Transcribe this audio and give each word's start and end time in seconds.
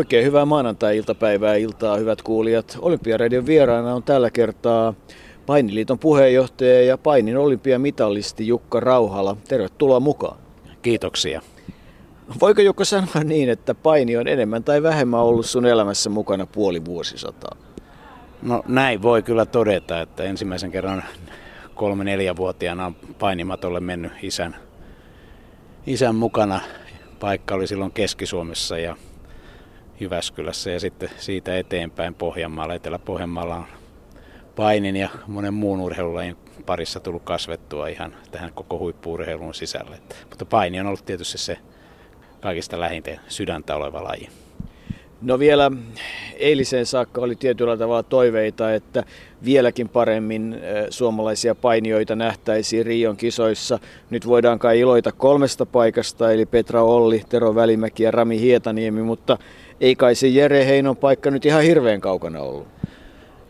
Oikein 0.00 0.24
hyvää 0.24 0.44
maanantai-iltapäivää 0.44 1.54
iltaa, 1.54 1.96
hyvät 1.96 2.22
kuulijat. 2.22 2.78
Olympiaradion 2.80 3.46
vieraana 3.46 3.94
on 3.94 4.02
tällä 4.02 4.30
kertaa 4.30 4.94
Painiliiton 5.46 5.98
puheenjohtaja 5.98 6.82
ja 6.82 6.98
painin 6.98 7.36
olympiamitalisti 7.36 8.46
Jukka 8.46 8.80
Rauhala. 8.80 9.36
Tervetuloa 9.48 10.00
mukaan. 10.00 10.38
Kiitoksia. 10.82 11.42
Voiko 12.40 12.60
Jukka 12.60 12.84
sanoa 12.84 13.24
niin, 13.24 13.48
että 13.48 13.74
paini 13.74 14.16
on 14.16 14.28
enemmän 14.28 14.64
tai 14.64 14.82
vähemmän 14.82 15.20
ollut 15.20 15.46
sun 15.46 15.66
elämässä 15.66 16.10
mukana 16.10 16.46
puoli 16.46 16.84
vuosisataa? 16.84 17.56
No 18.42 18.62
näin 18.68 19.02
voi 19.02 19.22
kyllä 19.22 19.46
todeta, 19.46 20.00
että 20.00 20.22
ensimmäisen 20.22 20.70
kerran 20.70 21.04
kolme-neljävuotiaana 21.74 22.86
on 22.86 22.96
painimatolle 23.18 23.80
mennyt 23.80 24.12
isän, 24.22 24.56
isän 25.86 26.14
mukana. 26.14 26.60
Paikka 27.18 27.54
oli 27.54 27.66
silloin 27.66 27.92
Keski-Suomessa 27.92 28.78
ja 28.78 28.96
Jyväskylässä 30.00 30.70
ja 30.70 30.80
sitten 30.80 31.10
siitä 31.18 31.58
eteenpäin 31.58 32.14
Pohjanmaalla. 32.14 32.74
Etelä-Pohjanmaalla 32.74 33.56
on 33.56 33.66
painin 34.56 34.96
ja 34.96 35.08
monen 35.26 35.54
muun 35.54 35.80
urheilulajin 35.80 36.36
parissa 36.66 37.00
tullut 37.00 37.22
kasvettua 37.22 37.88
ihan 37.88 38.16
tähän 38.30 38.52
koko 38.54 38.78
huippuurheilun 38.78 39.54
sisälle. 39.54 39.98
Mutta 40.28 40.44
paini 40.44 40.80
on 40.80 40.86
ollut 40.86 41.04
tietysti 41.06 41.38
se 41.38 41.58
kaikista 42.40 42.80
lähintä 42.80 43.10
sydäntä 43.28 43.76
oleva 43.76 44.04
laji. 44.04 44.28
No 45.22 45.38
vielä 45.38 45.70
eiliseen 46.36 46.86
saakka 46.86 47.20
oli 47.20 47.36
tietyllä 47.36 47.76
tavalla 47.76 48.02
toiveita, 48.02 48.74
että 48.74 49.04
vieläkin 49.44 49.88
paremmin 49.88 50.60
suomalaisia 50.90 51.54
painijoita 51.54 52.16
nähtäisiin 52.16 52.86
Rion 52.86 53.16
kisoissa. 53.16 53.78
Nyt 54.10 54.26
voidaan 54.26 54.58
kai 54.58 54.80
iloita 54.80 55.12
kolmesta 55.12 55.66
paikasta, 55.66 56.32
eli 56.32 56.46
Petra 56.46 56.82
Olli, 56.82 57.22
Tero 57.28 57.54
Välimäki 57.54 58.02
ja 58.02 58.10
Rami 58.10 58.40
Hietaniemi, 58.40 59.02
mutta 59.02 59.38
ei 59.80 59.96
kai 59.96 60.14
se 60.14 60.28
Jere 60.28 60.66
Heinon 60.66 60.96
paikka 60.96 61.30
nyt 61.30 61.46
ihan 61.46 61.62
hirveän 61.62 62.00
kaukana 62.00 62.40
ollut. 62.40 62.68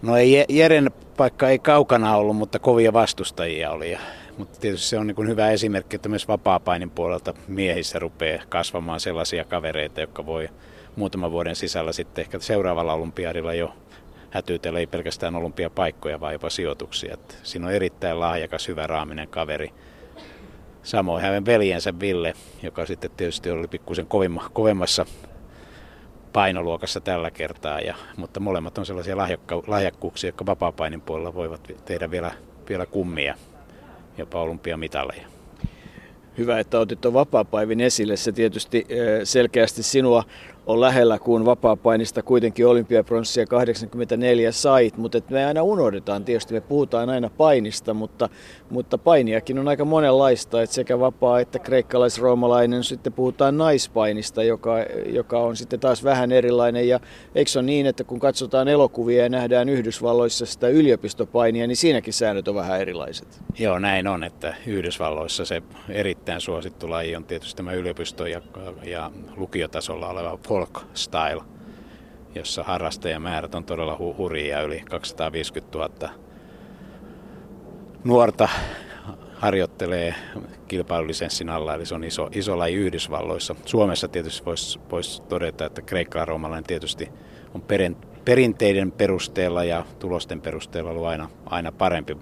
No 0.02 0.16
ei 0.16 0.44
Jeren 0.48 0.90
paikka 1.16 1.48
ei 1.48 1.58
kaukana 1.58 2.16
ollut, 2.16 2.36
mutta 2.36 2.58
kovia 2.58 2.92
vastustajia 2.92 3.70
oli. 3.70 3.98
Mutta 4.38 4.60
tietysti 4.60 4.88
se 4.88 4.98
on 4.98 5.06
niin 5.06 5.28
hyvä 5.28 5.50
esimerkki, 5.50 5.96
että 5.96 6.08
myös 6.08 6.28
vapaa-painin 6.28 6.90
puolelta 6.90 7.34
miehissä 7.48 7.98
rupeaa 7.98 8.42
kasvamaan 8.48 9.00
sellaisia 9.00 9.44
kavereita, 9.44 10.00
jotka 10.00 10.26
voi 10.26 10.48
muutaman 10.96 11.32
vuoden 11.32 11.56
sisällä 11.56 11.92
sitten 11.92 12.22
ehkä 12.22 12.38
seuraavalla 12.38 12.92
olympiadilla 12.92 13.54
jo 13.54 13.74
hätyytellä 14.30 14.78
ei 14.78 14.86
pelkästään 14.86 15.36
olympiapaikkoja, 15.36 16.20
vaan 16.20 16.32
jopa 16.32 16.50
sijoituksia. 16.50 17.14
Että 17.14 17.34
siinä 17.42 17.66
on 17.66 17.72
erittäin 17.72 18.20
lahjakas, 18.20 18.68
hyvä 18.68 18.86
raaminen 18.86 19.28
kaveri. 19.28 19.72
Samoin 20.82 21.22
hänen 21.22 21.46
veljensä 21.46 22.00
Ville, 22.00 22.34
joka 22.62 22.86
sitten 22.86 23.10
tietysti 23.16 23.50
oli 23.50 23.68
pikkusen 23.68 24.06
kovemmassa 24.52 25.06
painoluokassa 26.32 27.00
tällä 27.00 27.30
kertaa, 27.30 27.80
ja, 27.80 27.94
mutta 28.16 28.40
molemmat 28.40 28.78
on 28.78 28.86
sellaisia 28.86 29.16
lahjakka, 29.16 29.62
lahjakkuuksia, 29.66 30.28
jotka 30.28 30.46
vapaa-painin 30.46 31.00
puolella 31.00 31.34
voivat 31.34 31.68
tehdä 31.84 32.10
vielä, 32.10 32.32
vielä 32.68 32.86
kummia, 32.86 33.34
jopa 34.18 34.40
olympiamitaleja. 34.40 35.26
Hyvä, 36.38 36.58
että 36.58 36.78
otit 36.78 37.00
tuon 37.00 37.14
vapaa-päivin 37.14 37.80
esille. 37.80 38.16
Se 38.16 38.32
tietysti 38.32 38.86
selkeästi 39.24 39.82
sinua 39.82 40.24
on 40.66 40.80
lähellä, 40.80 41.18
kun 41.18 41.44
vapaa-painista 41.44 42.22
kuitenkin 42.22 42.66
olympiapronssia 42.66 43.46
84 43.46 44.52
sait, 44.52 44.96
mutta 44.96 45.18
me 45.30 45.46
aina 45.46 45.62
unohdetaan, 45.62 46.24
tietysti 46.24 46.54
me 46.54 46.60
puhutaan 46.60 47.08
aina 47.08 47.30
painista, 47.36 47.94
mutta, 47.94 48.28
mutta 48.70 48.98
painiakin 48.98 49.58
on 49.58 49.69
aika 49.69 49.84
monenlaista, 49.84 50.62
että 50.62 50.75
sekä 50.75 51.00
vapaa 51.00 51.41
että 51.41 51.58
kreikkalais-roomalainen, 51.58 52.84
sitten 52.84 53.12
puhutaan 53.12 53.58
naispainista, 53.58 54.42
joka, 54.42 54.76
joka 55.06 55.38
on 55.38 55.56
sitten 55.56 55.81
taas 55.81 56.04
vähän 56.04 56.32
erilainen, 56.32 56.88
ja 56.88 57.00
eikö 57.34 57.50
ole 57.56 57.62
niin, 57.62 57.86
että 57.86 58.04
kun 58.04 58.20
katsotaan 58.20 58.69
elokuvia 58.69 59.22
ja 59.22 59.28
nähdään 59.28 59.69
Yhdysvalloissa 59.69 60.47
sitä 60.47 60.69
yliopistopainia, 60.69 61.66
niin 61.66 61.76
siinäkin 61.76 62.12
säännöt 62.12 62.48
on 62.48 62.54
vähän 62.54 62.81
erilaiset. 62.81 63.41
Joo, 63.58 63.78
näin 63.78 64.06
on, 64.06 64.25
että 64.25 64.54
Yhdysvalloissa 64.66 65.44
se 65.44 65.62
erittäin 65.88 66.41
suosittu 66.41 66.91
laji 66.91 67.16
on 67.16 67.25
tietysti 67.25 67.56
tämä 67.56 67.72
yliopisto- 67.72 68.26
ja, 68.26 68.41
ja 68.84 69.10
lukiotasolla 69.37 70.08
oleva 70.08 70.38
folk 70.48 70.82
style, 70.94 71.42
jossa 72.34 72.62
harrastajamäärät 72.62 73.54
on 73.54 73.64
todella 73.64 73.97
hu- 74.00 74.16
hurjia, 74.19 74.62
yli 74.62 74.82
250 74.91 75.78
000 75.78 76.29
nuorta 78.05 78.49
harjoittelee 79.34 80.15
kilpailulisenssin 80.69 81.49
alla, 81.49 81.75
eli 81.75 81.87
se 81.87 81.94
on 81.94 82.05
iso, 82.05 82.28
iso 82.33 82.59
laji 82.59 82.75
Yhdysvalloissa. 82.75 83.55
Suomessa 83.65 84.09
tietysti 84.09 84.47
voisi 84.47 84.81
vois 84.91 85.21
todeta, 85.21 85.65
että 85.65 85.83
kreikkalainen 85.83 86.65
tietysti 86.65 87.09
on 87.55 87.62
perin, 87.62 87.97
perinteiden 88.25 88.93
perusteella 88.93 89.65
ja 89.65 89.84
tulosten 89.99 90.41
perusteella 90.41 90.91
ollut 90.91 91.06
aina, 91.06 91.28
aina 91.47 91.72
parempi 91.72 92.16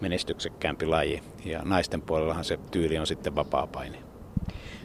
menestyksekkäämpi 0.00 0.86
laji. 0.86 1.22
Ja 1.44 1.62
naisten 1.64 2.02
puolellahan 2.02 2.44
se 2.44 2.58
tyyli 2.70 2.98
on 2.98 3.06
sitten 3.06 3.34
vapaa-paini. 3.34 4.05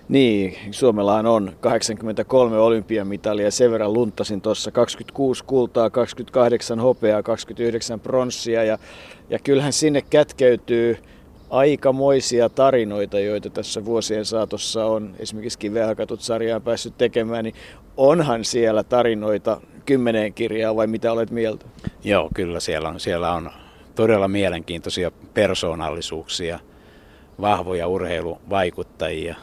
Niin, 0.09 0.57
Suomellahan 0.71 1.25
on 1.25 1.51
83 1.61 2.57
olympiamitalia, 2.57 3.51
sen 3.51 3.71
verran 3.71 3.93
luntasin 3.93 4.41
tuossa 4.41 4.71
26 4.71 5.43
kultaa, 5.43 5.89
28 5.89 6.79
hopeaa, 6.79 7.23
29 7.23 7.99
pronssia 7.99 8.63
ja, 8.63 8.77
ja 9.29 9.39
kyllähän 9.39 9.73
sinne 9.73 10.01
kätkeytyy 10.09 10.97
aikamoisia 11.49 12.49
tarinoita, 12.49 13.19
joita 13.19 13.49
tässä 13.49 13.85
vuosien 13.85 14.25
saatossa 14.25 14.85
on 14.85 15.15
esimerkiksi 15.19 15.59
Kivehakatut 15.59 16.21
sarjaan 16.21 16.61
päässyt 16.61 16.97
tekemään, 16.97 17.43
niin 17.43 17.55
onhan 17.97 18.45
siellä 18.45 18.83
tarinoita 18.83 19.61
kymmeneen 19.85 20.33
kirjaa 20.33 20.75
vai 20.75 20.87
mitä 20.87 21.11
olet 21.11 21.31
mieltä? 21.31 21.65
Joo, 22.03 22.29
kyllä 22.33 22.59
siellä 22.59 22.89
on, 22.89 22.99
siellä 22.99 23.33
on 23.33 23.51
todella 23.95 24.27
mielenkiintoisia 24.27 25.11
persoonallisuuksia, 25.33 26.59
vahvoja 27.41 27.87
urheiluvaikuttajia, 27.87 29.35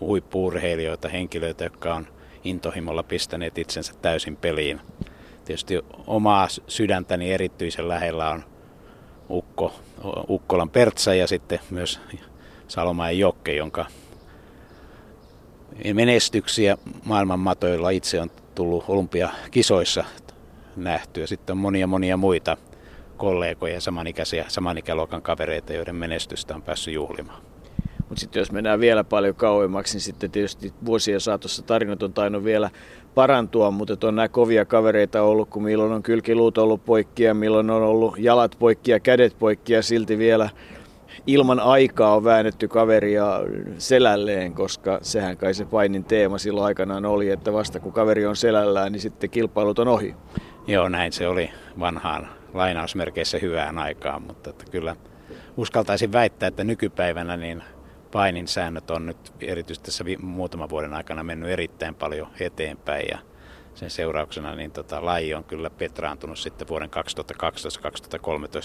huippuurheilijoita, 0.00 1.08
henkilöitä, 1.08 1.64
jotka 1.64 1.94
on 1.94 2.06
intohimolla 2.44 3.02
pistäneet 3.02 3.58
itsensä 3.58 3.92
täysin 4.02 4.36
peliin. 4.36 4.80
Tietysti 5.44 5.80
omaa 6.06 6.48
sydäntäni 6.66 7.32
erityisen 7.32 7.88
lähellä 7.88 8.30
on 8.30 8.44
Ukko, 9.30 9.72
Ukkolan 10.28 10.70
Pertsa 10.70 11.14
ja 11.14 11.26
sitten 11.26 11.58
myös 11.70 12.00
Salomaen 12.68 13.18
Jokke, 13.18 13.54
jonka 13.54 13.86
menestyksiä 15.94 16.78
maailman 17.04 17.40
matoilla 17.40 17.90
itse 17.90 18.20
on 18.20 18.30
tullut 18.54 18.84
olympiakisoissa 18.88 20.04
nähty. 20.76 21.20
Ja 21.20 21.26
sitten 21.26 21.54
on 21.54 21.58
monia 21.58 21.86
monia 21.86 22.16
muita 22.16 22.56
kollegoja, 23.16 23.80
samanikäisiä, 23.80 24.44
samanikäluokan 24.48 25.22
kavereita, 25.22 25.72
joiden 25.72 25.96
menestystä 25.96 26.54
on 26.54 26.62
päässyt 26.62 26.94
juhlimaan. 26.94 27.45
Mutta 28.08 28.20
sitten 28.20 28.40
jos 28.40 28.52
mennään 28.52 28.80
vielä 28.80 29.04
paljon 29.04 29.34
kauemmaksi, 29.34 29.94
niin 29.94 30.02
sitten 30.02 30.30
tietysti 30.30 30.72
vuosien 30.84 31.20
saatossa 31.20 31.62
tarinat 31.62 32.02
on 32.02 32.12
tainnut 32.12 32.44
vielä 32.44 32.70
parantua, 33.14 33.70
mutta 33.70 34.08
on 34.08 34.16
nämä 34.16 34.28
kovia 34.28 34.64
kavereita 34.64 35.22
ollut, 35.22 35.50
kun 35.50 35.62
milloin 35.62 35.92
on 35.92 36.02
kylkiluut 36.02 36.58
ollut 36.58 36.84
poikkia, 36.84 37.34
milloin 37.34 37.70
on 37.70 37.82
ollut 37.82 38.14
jalat 38.18 38.56
poikkia, 38.58 39.00
kädet 39.00 39.38
poikkia, 39.38 39.82
silti 39.82 40.18
vielä 40.18 40.50
ilman 41.26 41.60
aikaa 41.60 42.16
on 42.16 42.24
väännetty 42.24 42.68
kaveria 42.68 43.40
selälleen, 43.78 44.54
koska 44.54 44.98
sehän 45.02 45.36
kai 45.36 45.54
se 45.54 45.64
painin 45.64 46.04
teema 46.04 46.38
silloin 46.38 46.66
aikanaan 46.66 47.04
oli, 47.04 47.30
että 47.30 47.52
vasta 47.52 47.80
kun 47.80 47.92
kaveri 47.92 48.26
on 48.26 48.36
selällään, 48.36 48.92
niin 48.92 49.00
sitten 49.00 49.30
kilpailut 49.30 49.78
on 49.78 49.88
ohi. 49.88 50.14
Joo, 50.66 50.88
näin 50.88 51.12
se 51.12 51.28
oli 51.28 51.50
vanhaan 51.80 52.28
lainausmerkeissä 52.54 53.38
hyvään 53.38 53.78
aikaan, 53.78 54.22
mutta 54.22 54.50
että 54.50 54.64
kyllä 54.70 54.96
uskaltaisin 55.56 56.12
väittää, 56.12 56.46
että 56.46 56.64
nykypäivänä 56.64 57.36
niin 57.36 57.62
painin 58.12 58.48
säännöt 58.48 58.90
on 58.90 59.06
nyt 59.06 59.32
erityisesti 59.40 59.86
tässä 59.86 60.04
muutaman 60.20 60.70
vuoden 60.70 60.94
aikana 60.94 61.24
mennyt 61.24 61.50
erittäin 61.50 61.94
paljon 61.94 62.28
eteenpäin 62.40 63.06
ja 63.10 63.18
sen 63.74 63.90
seurauksena 63.90 64.54
niin 64.54 64.70
tota, 64.70 65.04
laji 65.04 65.34
on 65.34 65.44
kyllä 65.44 65.70
petraantunut 65.70 66.38
sitten 66.38 66.68
vuoden 66.68 66.90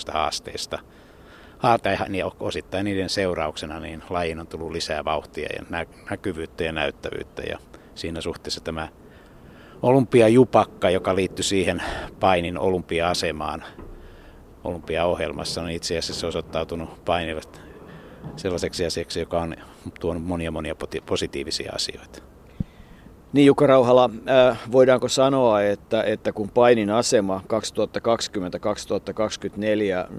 2012-2013 0.09 0.13
haasteista. 0.13 0.79
Tai 1.61 1.97
niin 2.09 2.25
osittain 2.39 2.85
niiden 2.85 3.09
seurauksena 3.09 3.79
niin 3.79 4.03
lajiin 4.09 4.39
on 4.39 4.47
tullut 4.47 4.71
lisää 4.71 5.05
vauhtia 5.05 5.49
ja 5.55 5.85
näkyvyyttä 6.09 6.63
ja 6.63 6.71
näyttävyyttä 6.71 7.41
ja 7.41 7.59
siinä 7.95 8.21
suhteessa 8.21 8.61
tämä 8.61 8.87
olympiajupakka, 9.81 10.89
joka 10.89 11.15
liittyy 11.15 11.43
siihen 11.43 11.83
painin 12.19 12.57
olympia-asemaan 12.57 13.63
olympiaohjelmassa, 14.63 15.61
on 15.61 15.69
itse 15.69 15.97
asiassa 15.97 16.27
osoittautunut 16.27 17.05
painille 17.05 17.41
sellaiseksi 18.35 18.85
asiaksi, 18.85 19.19
joka 19.19 19.41
on 19.41 19.55
tuonut 19.99 20.23
monia 20.23 20.51
monia 20.51 20.75
positiivisia 21.05 21.71
asioita. 21.75 22.21
Niin 23.33 23.45
Jukka 23.45 23.67
Rauhala, 23.67 24.09
äh, 24.29 24.59
voidaanko 24.71 25.07
sanoa, 25.07 25.61
että, 25.61 26.03
että 26.03 26.31
kun 26.31 26.49
painin 26.49 26.89
asema 26.89 27.43
2020-2024 30.07 30.11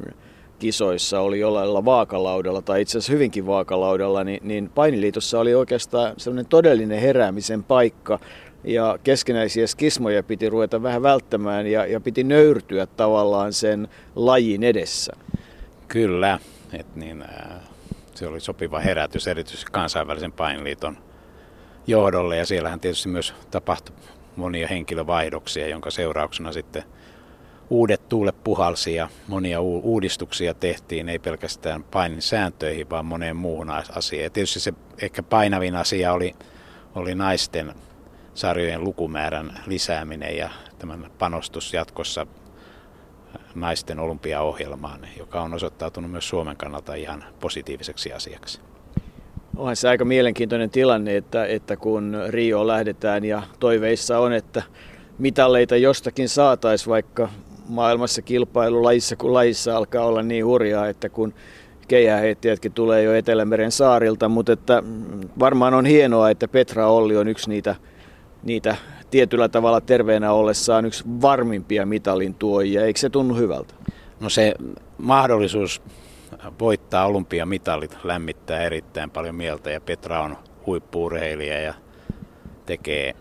kisoissa 0.58 1.20
oli 1.20 1.40
jollain 1.40 1.84
vaakalaudalla 1.84 2.62
tai 2.62 2.82
itse 2.82 2.99
asiassa 2.99 3.12
hyvinkin 3.12 3.46
vaakalaudalla, 3.46 4.25
niin, 4.25 4.40
niin 4.43 4.70
painiliitossa 4.75 5.40
oli 5.40 5.54
oikeastaan 5.54 6.14
sellainen 6.16 6.46
todellinen 6.46 7.00
heräämisen 7.00 7.64
paikka 7.64 8.19
ja 8.64 8.99
keskinäisiä 9.04 9.66
skismoja 9.66 10.22
piti 10.22 10.50
ruveta 10.50 10.82
vähän 10.82 11.02
välttämään 11.02 11.66
ja, 11.66 11.87
ja 11.87 12.00
piti 12.00 12.25
nöyrtyä 12.25 12.87
tavallaan 12.87 13.52
sen 13.52 13.88
lajin 14.16 14.62
edessä. 14.62 15.12
Kyllä, 15.88 16.38
että 16.72 17.00
niin, 17.00 17.22
äh, 17.22 17.71
se 18.22 18.26
oli 18.28 18.40
sopiva 18.40 18.80
herätys 18.80 19.26
erityisesti 19.26 19.72
kansainvälisen 19.72 20.32
painiliiton 20.32 20.98
johdolle 21.86 22.36
ja 22.36 22.46
siellähän 22.46 22.80
tietysti 22.80 23.08
myös 23.08 23.34
tapahtui 23.50 23.96
monia 24.36 24.69
henkilövaihdoksia, 24.69 25.69
jonka 25.69 25.90
seurauksena 25.90 26.52
sitten 26.52 26.82
uudet 27.70 28.08
tuulet 28.08 28.44
puhalsi 28.44 28.94
ja 28.94 29.08
monia 29.28 29.60
uudistuksia 29.60 30.54
tehtiin, 30.54 31.08
ei 31.08 31.19
pelkästään 31.19 31.84
painin 31.84 32.22
sääntöihin, 32.22 32.90
vaan 32.90 33.06
moneen 33.06 33.36
muuhun 33.36 33.70
asiaan. 33.70 34.25
Ja 34.25 34.30
tietysti 34.30 34.60
se 34.60 34.72
ehkä 35.02 35.22
painavin 35.22 35.76
asia 35.76 36.12
oli, 36.12 36.34
oli 36.94 37.14
naisten 37.14 37.75
sarjojen 38.34 38.84
lukumäärän 38.84 39.60
lisääminen 39.66 40.36
ja 40.36 40.50
tämän 40.78 41.10
panostus 41.18 41.75
jatkossa 41.75 42.26
naisten 43.55 43.99
olympiaohjelmaan, 43.99 45.00
joka 45.19 45.43
on 45.43 45.55
osoittautunut 45.55 46.11
myös 46.11 46.29
Suomen 46.29 46.56
kannalta 46.56 46.94
ihan 46.94 47.25
positiiviseksi 47.40 48.12
asiaksi. 48.12 48.61
Onhan 49.56 49.76
se 49.76 49.88
aika 49.88 50.05
mielenkiintoinen 50.05 50.70
tilanne, 50.70 51.17
että, 51.17 51.46
että 51.46 51.76
kun 51.76 52.17
Rio 52.29 52.67
lähdetään 52.67 53.25
ja 53.25 53.43
toiveissa 53.61 54.19
on, 54.19 54.32
että 54.32 54.62
mitalleita 55.19 55.76
jostakin 55.76 56.29
saataisiin, 56.29 56.90
vaikka 56.90 57.29
maailmassa 57.69 58.23
kilpailu 58.23 58.82
lajissa 58.82 59.17
kuin 59.17 59.35
lajissa 59.35 59.76
alkaa 59.76 60.05
olla 60.05 60.23
niin 60.23 60.46
hurjaa, 60.46 60.88
että 60.88 61.08
kun 61.08 61.35
keihäheittäjätkin 61.88 62.73
tulee 62.73 63.02
jo 63.02 63.14
Etelämeren 63.14 63.73
saarilta, 63.73 64.28
mutta 64.28 64.52
että 64.52 64.82
varmaan 65.38 65.75
on 65.75 65.87
hienoa, 65.87 66.31
että 66.31 66.49
Petra 66.49 66.87
Olli 66.87 67.17
on 67.17 67.28
yksi 67.28 67.50
niitä, 67.50 67.76
niitä 68.43 68.76
tietyllä 69.12 69.49
tavalla 69.49 69.81
terveenä 69.81 70.32
ollessaan 70.32 70.85
yksi 70.85 71.05
varmimpia 71.23 71.87
mitalin 71.87 72.35
tuojia. 72.35 72.85
Eikö 72.85 73.00
se 73.00 73.11
tunnu 73.11 73.35
hyvältä? 73.35 73.75
No 74.20 74.29
se 74.29 74.55
mahdollisuus 74.99 75.82
voittaa 76.61 77.06
olympiamitalit 77.06 77.97
lämmittää 78.05 78.62
erittäin 78.62 79.11
paljon 79.11 79.35
mieltä 79.35 79.70
ja 79.70 79.81
Petra 79.81 80.23
on 80.23 80.37
huippuurheilija 80.67 81.61
ja 81.61 81.75
tekee 82.67 83.14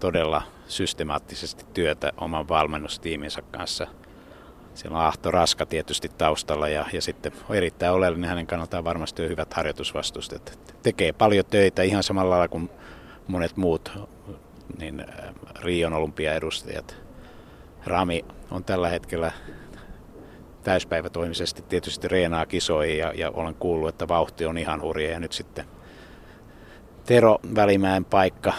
todella 0.00 0.42
systemaattisesti 0.66 1.64
työtä 1.74 2.12
oman 2.16 2.48
valmennustiiminsä 2.48 3.42
kanssa. 3.42 3.86
Siellä 4.74 4.98
on 4.98 5.04
Ahto 5.04 5.30
Raska 5.30 5.66
tietysti 5.66 6.08
taustalla 6.18 6.68
ja, 6.68 6.86
ja 6.92 7.02
sitten 7.02 7.32
on 7.48 7.56
erittäin 7.56 7.92
oleellinen 7.92 8.28
hänen 8.28 8.46
kannaltaan 8.46 8.84
varmasti 8.84 9.28
hyvät 9.28 9.54
harjoitusvastusteet. 9.54 10.58
Tekee 10.82 11.12
paljon 11.12 11.44
töitä 11.44 11.82
ihan 11.82 12.02
samalla 12.02 12.30
lailla 12.30 12.48
kuin 12.48 12.70
monet 13.26 13.56
muut 13.56 13.92
niin 14.78 15.00
äh, 15.00 15.34
Rion 15.62 15.92
olympiaedustajat. 15.92 16.96
Rami 17.86 18.24
on 18.50 18.64
tällä 18.64 18.88
hetkellä 18.88 19.32
täyspäivätoimisesti 20.62 21.62
tietysti 21.62 22.08
reenaa 22.08 22.46
kisoihin 22.46 22.98
ja, 22.98 23.12
ja 23.14 23.30
olen 23.30 23.54
kuullut, 23.54 23.88
että 23.88 24.08
vauhti 24.08 24.46
on 24.46 24.58
ihan 24.58 24.82
hurja 24.82 25.10
ja 25.10 25.20
nyt 25.20 25.32
sitten 25.32 25.64
Tero 27.06 27.38
Välimäen 27.54 28.04
paikka 28.04 28.52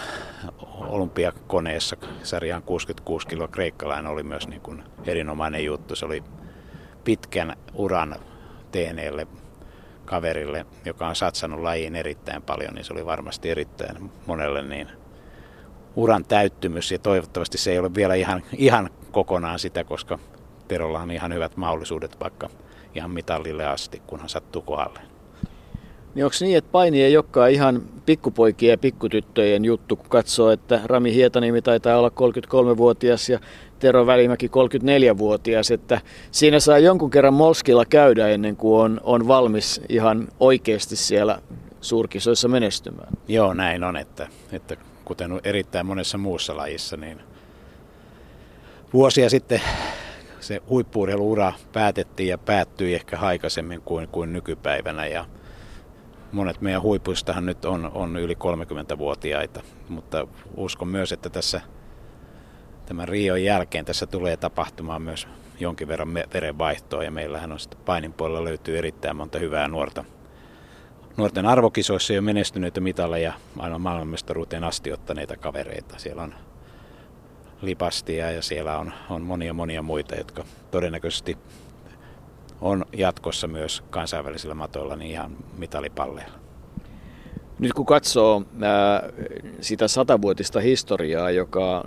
olympiakoneessa 0.77 1.97
sarjaan 2.23 2.63
66 2.63 3.27
kiloa 3.27 3.47
kreikkalainen 3.47 4.11
oli 4.11 4.23
myös 4.23 4.47
niin 4.47 4.61
kuin 4.61 4.83
erinomainen 5.05 5.65
juttu. 5.65 5.95
Se 5.95 6.05
oli 6.05 6.23
pitkän 7.03 7.55
uran 7.73 8.15
tehneelle 8.71 9.27
kaverille, 10.05 10.65
joka 10.85 11.07
on 11.07 11.15
satsannut 11.15 11.61
lajiin 11.61 11.95
erittäin 11.95 12.41
paljon, 12.41 12.73
niin 12.73 12.85
se 12.85 12.93
oli 12.93 13.05
varmasti 13.05 13.49
erittäin 13.49 14.11
monelle 14.25 14.61
niin 14.61 14.87
uran 15.95 16.25
täyttymys 16.25 16.91
ja 16.91 16.99
toivottavasti 16.99 17.57
se 17.57 17.71
ei 17.71 17.79
ole 17.79 17.95
vielä 17.95 18.15
ihan, 18.15 18.43
ihan 18.57 18.89
kokonaan 19.11 19.59
sitä, 19.59 19.83
koska 19.83 20.19
Terolla 20.67 20.99
on 20.99 21.11
ihan 21.11 21.33
hyvät 21.33 21.57
mahdollisuudet 21.57 22.19
vaikka 22.19 22.49
ihan 22.95 23.11
mitallille 23.11 23.65
asti, 23.65 24.01
kunhan 24.07 24.29
sattuu 24.29 24.61
kohdalle. 24.61 24.99
Niin 26.15 26.25
onko 26.25 26.35
niin, 26.39 26.57
että 26.57 26.71
paini 26.71 27.03
ei 27.03 27.17
olekaan 27.17 27.51
ihan 27.51 27.81
pikkupoikien 28.05 28.71
ja 28.71 28.77
pikkutyttöjen 28.77 29.65
juttu, 29.65 29.95
kun 29.95 30.09
katsoo, 30.09 30.51
että 30.51 30.81
Rami 30.85 31.13
Hietaniemi 31.13 31.61
taitaa 31.61 31.97
olla 31.97 32.09
33-vuotias 32.09 33.29
ja 33.29 33.39
Tero 33.79 34.05
Välimäki 34.05 34.47
34-vuotias, 34.47 35.71
että 35.71 36.01
siinä 36.31 36.59
saa 36.59 36.79
jonkun 36.79 37.09
kerran 37.09 37.33
Molskilla 37.33 37.85
käydä 37.85 38.27
ennen 38.27 38.55
kuin 38.55 38.81
on, 38.81 39.01
on 39.03 39.27
valmis 39.27 39.81
ihan 39.89 40.27
oikeasti 40.39 40.95
siellä 40.95 41.41
suurkisoissa 41.81 42.47
menestymään. 42.47 43.13
Joo, 43.27 43.53
näin 43.53 43.83
on, 43.83 43.97
että, 43.97 44.27
että 44.51 44.77
kuten 45.09 45.39
erittäin 45.43 45.85
monessa 45.85 46.17
muussa 46.17 46.57
lajissa, 46.57 46.97
niin 46.97 47.21
vuosia 48.93 49.29
sitten 49.29 49.61
se 50.39 50.61
huippuurheiluura 50.69 51.53
päätettiin 51.73 52.29
ja 52.29 52.37
päättyi 52.37 52.95
ehkä 52.95 53.19
aikaisemmin 53.19 53.81
kuin, 53.81 54.07
kuin 54.07 54.33
nykypäivänä 54.33 55.07
ja 55.07 55.25
monet 56.31 56.61
meidän 56.61 56.81
huipuistahan 56.81 57.45
nyt 57.45 57.65
on, 57.65 57.91
on 57.93 58.17
yli 58.17 58.33
30-vuotiaita, 58.33 59.61
mutta 59.89 60.27
uskon 60.57 60.87
myös, 60.87 61.11
että 61.11 61.29
tässä 61.29 61.61
tämän 62.85 63.07
Rion 63.07 63.43
jälkeen 63.43 63.85
tässä 63.85 64.05
tulee 64.05 64.37
tapahtumaan 64.37 65.01
myös 65.01 65.27
jonkin 65.59 65.87
verran 65.87 66.13
verenvaihtoa 66.13 67.03
ja 67.03 67.11
meillähän 67.11 67.51
on 67.51 67.59
sitten 67.59 67.79
painin 67.85 68.13
puolella 68.13 68.43
löytyy 68.43 68.77
erittäin 68.77 69.15
monta 69.15 69.39
hyvää 69.39 69.67
nuorta. 69.67 70.03
Nuorten 71.19 71.45
arvokisoissa 71.45 72.13
jo 72.13 72.21
menestyneitä 72.21 72.81
mitaleja 72.81 73.33
aina 73.57 73.79
maailmanmestaruuteen 73.79 74.63
asti 74.63 74.93
ottaneita 74.93 75.37
kavereita. 75.37 75.95
Siellä 75.97 76.21
on 76.21 76.33
Lipastia 77.61 78.31
ja 78.31 78.41
siellä 78.41 78.77
on, 78.77 78.93
on 79.09 79.21
monia 79.21 79.53
monia 79.53 79.81
muita, 79.81 80.15
jotka 80.15 80.43
todennäköisesti 80.71 81.37
on 82.61 82.85
jatkossa 82.93 83.47
myös 83.47 83.83
kansainvälisillä 83.89 84.53
matoilla 84.53 84.95
niin 84.95 85.11
ihan 85.11 85.37
mitalipalleilla. 85.57 86.39
Nyt 87.59 87.73
kun 87.73 87.85
katsoo 87.85 88.43
ää, 88.61 89.09
sitä 89.61 89.87
satavuotista 89.87 90.59
historiaa, 90.59 91.31
joka 91.31 91.83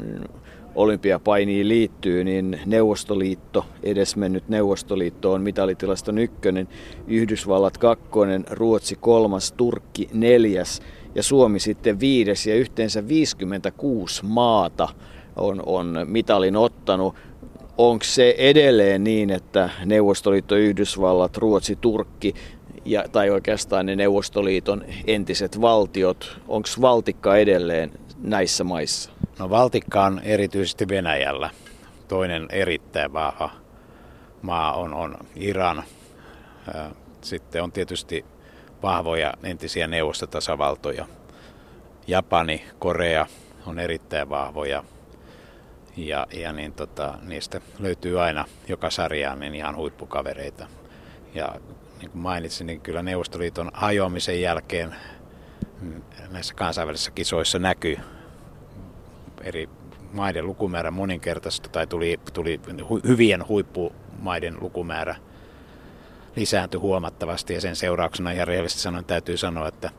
olympiapainiin 0.74 1.68
liittyy, 1.68 2.24
niin 2.24 2.60
Neuvostoliitto, 2.66 3.66
edesmennyt 3.82 4.48
Neuvostoliitto 4.48 5.32
on 5.32 5.42
mitalitilaston 5.42 6.18
ykkönen, 6.18 6.68
Yhdysvallat 7.06 7.78
kakkonen, 7.78 8.44
Ruotsi 8.50 8.96
kolmas, 9.00 9.52
Turkki 9.52 10.08
neljäs 10.12 10.80
ja 11.14 11.22
Suomi 11.22 11.60
sitten 11.60 12.00
viides 12.00 12.46
ja 12.46 12.54
yhteensä 12.54 13.08
56 13.08 14.24
maata 14.26 14.88
on, 15.36 15.62
on 15.66 15.98
mitalin 16.04 16.56
ottanut 16.56 17.14
onko 17.78 18.04
se 18.04 18.34
edelleen 18.38 19.04
niin, 19.04 19.30
että 19.30 19.70
Neuvostoliitto, 19.84 20.56
Yhdysvallat, 20.56 21.36
Ruotsi, 21.36 21.78
Turkki 21.80 22.34
ja, 22.84 23.04
tai 23.12 23.30
oikeastaan 23.30 23.86
ne 23.86 23.96
Neuvostoliiton 23.96 24.84
entiset 25.06 25.60
valtiot, 25.60 26.40
onko 26.48 26.68
valtikka 26.80 27.36
edelleen 27.36 27.90
näissä 28.22 28.64
maissa? 28.64 29.10
No 29.42 29.50
valtikka 29.50 30.04
on 30.04 30.20
erityisesti 30.24 30.88
Venäjällä. 30.88 31.50
Toinen 32.08 32.46
erittäin 32.50 33.12
vahva 33.12 33.50
maa 34.42 34.72
on, 34.72 34.94
on 34.94 35.14
Iran. 35.36 35.82
Sitten 37.20 37.62
on 37.62 37.72
tietysti 37.72 38.24
vahvoja 38.82 39.34
entisiä 39.42 39.86
neuvostotasavaltoja. 39.86 41.06
Japani, 42.06 42.64
Korea 42.78 43.26
on 43.66 43.78
erittäin 43.78 44.28
vahvoja 44.28 44.84
ja, 45.96 46.26
ja 46.32 46.52
niin 46.52 46.72
tota, 46.72 47.18
niistä 47.22 47.60
löytyy 47.78 48.20
aina 48.20 48.44
joka 48.68 48.90
sarjaan 48.90 49.40
niin 49.40 49.54
ihan 49.54 49.76
huippukavereita. 49.76 50.66
Ja 51.34 51.54
niin 51.98 52.10
kuin 52.10 52.22
mainitsin, 52.22 52.66
niin 52.66 52.80
kyllä 52.80 53.02
Neuvostoliiton 53.02 53.70
hajoamisen 53.74 54.40
jälkeen 54.40 54.94
mm, 55.80 56.02
näissä 56.30 56.54
kansainvälisissä 56.54 57.10
kisoissa 57.10 57.58
näkyy 57.58 57.98
eri 59.42 59.68
maiden 60.12 60.46
lukumäärä 60.46 60.90
moninkertaista 60.90 61.68
tai 61.68 61.86
tuli, 61.86 62.20
tuli 62.32 62.60
hyvien 63.06 63.48
huippumaiden 63.48 64.56
lukumäärä 64.60 65.16
lisääntyi 66.36 66.80
huomattavasti 66.80 67.54
ja 67.54 67.60
sen 67.60 67.76
seurauksena 67.76 68.30
ihan 68.30 68.48
rehellisesti 68.48 68.82
sanoen 68.82 69.04
täytyy 69.04 69.36
sanoa, 69.36 69.68
että 69.68 69.90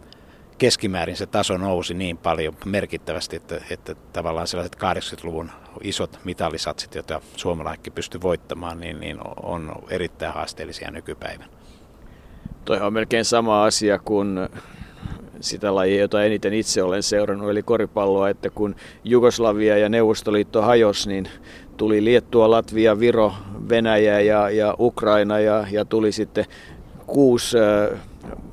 keskimäärin 0.57 1.17
se 1.17 1.25
taso 1.25 1.57
nousi 1.57 1.93
niin 1.93 2.17
paljon 2.17 2.57
merkittävästi, 2.65 3.35
että, 3.35 3.61
että 3.69 3.95
tavallaan 4.13 4.47
sellaiset 4.47 4.75
80-luvun 4.75 5.51
isot 5.81 6.19
mitallisatsit, 6.23 6.95
joita 6.95 7.21
suomalaisetkin 7.35 7.93
pystyi 7.93 8.21
voittamaan, 8.21 8.79
niin, 8.79 8.99
niin 8.99 9.17
on 9.43 9.75
erittäin 9.89 10.33
haasteellisia 10.33 10.91
nykypäivän. 10.91 11.49
Toi 12.65 12.81
on 12.81 12.93
melkein 12.93 13.25
sama 13.25 13.63
asia 13.63 13.99
kuin 13.99 14.39
sitä 15.43 15.75
lajia, 15.75 16.01
jota 16.01 16.23
eniten 16.23 16.53
itse 16.53 16.83
olen 16.83 17.03
seurannut, 17.03 17.49
eli 17.49 17.63
koripalloa, 17.63 18.29
että 18.29 18.49
kun 18.49 18.75
Jugoslavia 19.03 19.77
ja 19.77 19.89
Neuvostoliitto 19.89 20.61
hajosi, 20.61 21.09
niin 21.09 21.29
tuli 21.77 22.03
Liettua, 22.03 22.51
Latvia, 22.51 22.99
Viro, 22.99 23.33
Venäjä 23.69 24.19
ja, 24.19 24.49
ja 24.49 24.75
Ukraina 24.79 25.39
ja, 25.39 25.67
ja 25.71 25.85
tuli 25.85 26.11
sitten 26.11 26.45
kuusi 27.07 27.57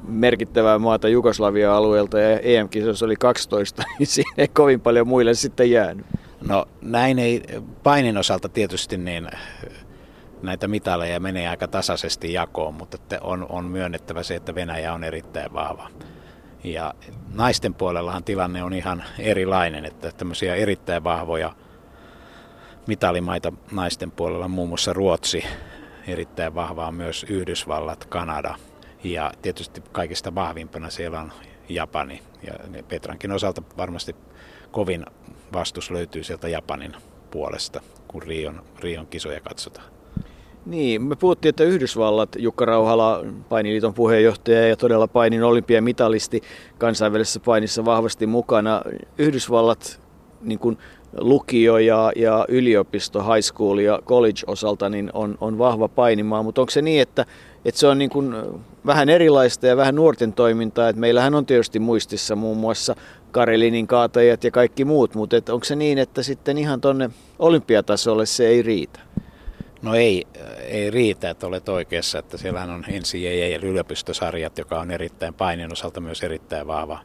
merkittävää 0.09 0.79
maata 0.79 1.09
Jugoslavia 1.09 1.77
alueelta 1.77 2.19
ja 2.19 2.39
EM-kisoissa 2.39 3.07
oli 3.07 3.17
12, 3.17 3.83
niin 3.99 4.07
siinä 4.07 4.33
ei 4.39 4.49
kovin 4.49 4.81
paljon 4.81 5.09
muille 5.09 5.35
sitten 5.35 5.71
jäänyt. 5.71 6.07
No 6.49 6.67
näin 6.83 7.19
ei 7.19 7.43
painin 7.83 8.19
osalta 8.19 8.49
tietysti 8.49 8.97
niin 8.97 9.31
näitä 10.43 10.69
mitaleja 10.69 11.21
menee 11.21 11.49
aika 11.49 11.69
tasaisesti 11.69 12.33
jakoon, 12.33 12.75
mutta 12.75 12.99
on, 13.21 13.47
on 13.49 13.65
myönnettävä 13.65 14.23
se, 14.23 14.35
että 14.35 14.55
Venäjä 14.55 14.93
on 14.93 15.05
erittäin 15.05 15.53
vahva. 15.53 15.89
Ja 16.65 16.95
naisten 17.35 17.75
puolellahan 17.75 18.25
tilanne 18.25 18.63
on 18.63 18.73
ihan 18.73 19.05
erilainen, 19.19 19.85
että 19.85 20.13
tämmöisiä 20.13 20.55
erittäin 20.55 21.05
vahvoja 21.05 21.53
mitalimaita 22.87 23.53
naisten 23.73 24.11
puolella, 24.11 24.49
muun 24.49 24.69
muassa 24.69 24.93
Ruotsi, 24.93 25.45
erittäin 26.07 26.55
vahvaa 26.55 26.93
myös 26.93 27.27
Yhdysvallat, 27.29 28.05
Kanada 28.05 28.55
ja 29.05 29.33
tietysti 29.43 29.83
kaikista 29.93 30.35
vahvimpana 30.35 30.91
siellä 30.91 31.21
on 31.21 31.33
Japani. 31.69 32.23
Ja 32.43 32.83
Petrankin 32.89 33.33
osalta 33.33 33.63
varmasti 33.77 34.17
kovin 34.71 35.07
vastus 35.53 35.91
löytyy 35.91 36.25
sieltä 36.25 36.49
Japanin 36.49 36.97
puolesta, 37.31 37.81
kun 38.09 38.23
Rion, 38.23 38.65
Rion 38.81 39.07
kisoja 39.07 39.41
katsotaan. 39.41 40.00
Niin, 40.67 41.03
me 41.03 41.17
puhuttiin, 41.17 41.51
että 41.51 41.65
Yhdysvallat, 41.65 42.29
Jukka 42.39 42.65
Rauhala, 42.65 43.25
painiliiton 43.49 43.95
puheenjohtaja 43.95 44.69
ja 44.69 44.77
todella 44.77 45.09
painin 45.09 45.43
olympiamitalisti 45.43 46.43
kansainvälisessä 46.79 47.41
painissa 47.41 47.85
vahvasti 47.85 48.27
mukana. 48.27 48.83
Yhdysvallat 49.19 50.01
niin 50.43 50.59
kuin 50.59 50.79
lukio 51.19 51.79
ja, 51.79 52.13
ja 52.17 52.45
yliopisto, 52.49 53.23
high 53.23 53.43
school 53.43 53.79
ja 53.79 53.99
college 54.05 54.41
osalta 54.47 54.89
niin 54.89 55.11
on, 55.15 55.39
on 55.41 55.59
vahva 55.59 55.89
painimaa, 55.89 56.43
mutta 56.43 56.61
onko 56.61 56.71
se 56.71 56.83
niin, 56.83 57.03
että, 57.03 57.27
että 57.65 57.81
se 57.81 57.87
on 57.87 57.99
niin 57.99 58.11
kuin 58.11 58.35
vähän 58.87 59.09
erilaista 59.09 59.67
ja 59.67 59.77
vähän 59.77 59.95
nuorten 59.95 60.33
toimintaa, 60.33 60.89
että 60.89 61.01
meillähän 61.01 61.35
on 61.35 61.47
tietysti 61.47 61.79
muistissa 61.79 62.37
muun 62.37 62.57
muassa 62.57 62.97
Karelinin 63.31 63.87
kaatajat 63.87 64.45
ja 64.45 64.51
kaikki 64.51 64.85
muut, 64.85 65.15
mutta 65.15 65.37
onko 65.51 65.65
se 65.65 65.77
niin, 65.77 65.99
että 65.99 66.23
sitten 66.23 66.59
ihan 66.59 66.81
tuonne 66.81 67.11
olympiatasolle 67.39 68.27
se 68.27 68.49
ei 68.49 68.63
riitä? 68.63 69.01
No 69.83 69.95
ei, 69.95 70.27
ei 70.59 70.91
riitä, 70.91 71.31
että 71.31 71.47
olet 71.47 71.69
oikeassa, 71.69 72.19
että 72.19 72.37
siellähän 72.37 72.71
on 72.71 72.81
NCAA 72.81 73.49
ja 73.49 73.59
yliopistosarjat, 73.63 74.59
joka 74.59 74.81
on 74.81 74.91
erittäin 74.91 75.35
painin 75.35 75.73
osalta 75.73 76.01
myös 76.01 76.23
erittäin 76.23 76.67
vahva, 76.67 76.99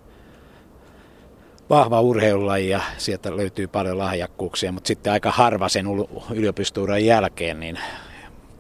vahva 1.70 2.02
urheilulaji 2.02 2.70
ja 2.70 2.82
sieltä 2.98 3.38
löytyy 3.38 3.68
paljon 3.68 3.98
lahjakkuuksia, 3.98 4.72
mutta 4.72 4.88
sitten 4.88 5.14
aika 5.14 5.32
harva 5.32 5.70
sen 5.70 5.86
yliopistouran 6.34 7.06
jälkeen 7.06 7.60
niin 7.60 7.80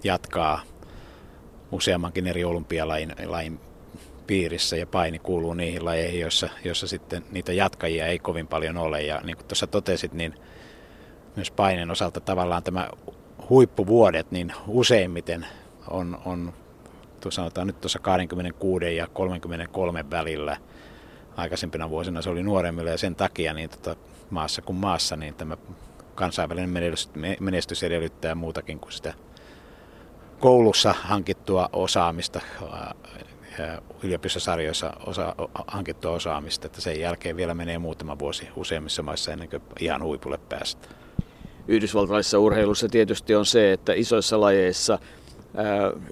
jatkaa 0.03 0.62
useammankin 1.72 2.27
eri 2.27 2.43
olympialain 2.43 3.15
lain 3.25 3.60
piirissä 4.27 4.75
ja 4.75 4.88
paini 4.88 5.19
kuuluu 5.19 5.53
niihin 5.53 5.86
lajeihin, 5.86 6.19
joissa, 6.19 6.50
joissa 6.63 6.88
sitten 6.88 7.24
niitä 7.31 7.53
jatkajia 7.53 8.07
ei 8.07 8.19
kovin 8.19 8.48
paljon 8.48 8.77
ole. 8.77 9.01
Ja 9.01 9.22
niin 9.24 9.38
kuin 9.38 9.48
tuossa 9.48 9.67
totesit, 9.67 10.13
niin 10.13 10.36
myös 11.36 11.51
painen 11.51 11.91
osalta 11.91 12.19
tavallaan 12.19 12.63
tämä 12.63 12.89
huippuvuodet, 13.50 14.32
niin 14.32 14.54
useimmiten 14.68 15.46
on, 15.90 16.18
on 16.25 16.54
sanotaan 17.30 17.68
nyt 17.68 17.82
tuossa 17.82 18.00
26 18.00 18.96
ja 18.96 19.08
33 19.08 20.06
välillä. 20.12 20.58
Aikaisempina 21.38 21.90
vuosina 21.90 22.22
se 22.22 22.30
oli 22.30 22.44
nuoremmilla 22.44 22.90
ja 22.90 22.98
sen 22.98 23.16
takia 23.16 23.54
niin 23.54 23.70
tota, 23.70 23.96
maassa 24.30 24.62
kuin 24.62 24.75
maassa 24.75 25.16
niin 25.16 25.34
tämä 25.34 25.58
kansainvälinen 26.16 26.70
menestys 27.40 27.84
edellyttää 27.84 28.36
muutakin 28.36 28.80
kuin 28.80 28.92
sitä 28.92 29.14
koulussa 30.40 30.96
hankittua 31.02 31.70
osaamista, 31.74 32.42
yliopistosarjoissa 34.04 34.94
osa, 35.06 35.36
hankittua 35.68 36.12
osaamista, 36.12 36.68
että 36.68 36.82
sen 36.82 37.00
jälkeen 37.00 37.38
vielä 37.38 37.54
menee 37.54 37.78
muutama 37.78 38.20
vuosi 38.20 38.50
useimmissa 38.56 39.04
maissa 39.04 39.32
ennen 39.32 39.50
kuin 39.50 39.64
ihan 39.80 40.04
huipulle 40.04 40.38
päästään. 40.38 40.96
Yhdysvaltalaisessa 41.67 42.39
urheilussa 42.39 42.88
tietysti 42.88 43.36
on 43.36 43.45
se, 43.45 43.74
että 43.74 43.93
isoissa 43.93 44.41
lajeissa 44.41 45.00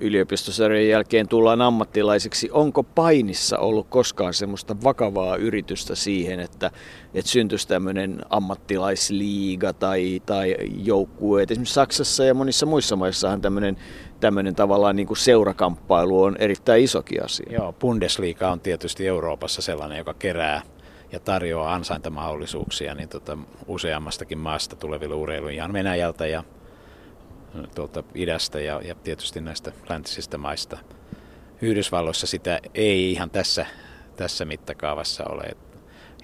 yliopistosarjojen 0.01 0.89
jälkeen 0.89 1.27
tullaan 1.27 1.61
ammattilaisiksi. 1.61 2.49
Onko 2.51 2.83
painissa 2.83 3.57
ollut 3.57 3.87
koskaan 3.89 4.33
semmoista 4.33 4.75
vakavaa 4.83 5.35
yritystä 5.35 5.95
siihen, 5.95 6.39
että, 6.39 6.71
että 7.13 7.31
syntyisi 7.31 7.67
tämmöinen 7.67 8.21
ammattilaisliiga 8.29 9.73
tai, 9.73 10.21
tai 10.25 10.55
joukkue? 10.83 11.43
Esimerkiksi 11.43 11.73
Saksassa 11.73 12.25
ja 12.25 12.33
monissa 12.33 12.65
muissa 12.65 12.95
maissahan 12.95 13.41
tämmöinen, 13.41 13.77
tämmöinen 14.19 14.55
tavallaan 14.55 14.95
niin 14.95 15.07
kuin 15.07 15.17
seurakamppailu 15.17 16.23
on 16.23 16.35
erittäin 16.39 16.83
isokin 16.83 17.23
asia. 17.23 17.53
Joo, 17.53 17.73
Bundesliga 17.73 18.51
on 18.51 18.59
tietysti 18.59 19.07
Euroopassa 19.07 19.61
sellainen, 19.61 19.97
joka 19.97 20.13
kerää 20.13 20.61
ja 21.13 21.19
tarjoaa 21.19 21.73
ansaintamahdollisuuksia 21.73 22.95
niin 22.95 23.09
tota, 23.09 23.37
useammastakin 23.67 24.37
maasta 24.37 24.75
tuleville 24.75 25.15
urheiluille 25.15 25.55
ihan 25.55 25.73
Venäjältä 25.73 26.27
ja 26.27 26.43
tuolta 27.75 28.03
idästä 28.15 28.59
ja, 28.59 28.81
ja 28.83 28.95
tietysti 28.95 29.41
näistä 29.41 29.71
läntisistä 29.89 30.37
maista. 30.37 30.77
Yhdysvalloissa 31.61 32.27
sitä 32.27 32.59
ei 32.73 33.11
ihan 33.11 33.29
tässä, 33.29 33.65
tässä 34.15 34.45
mittakaavassa 34.45 35.23
ole. 35.29 35.57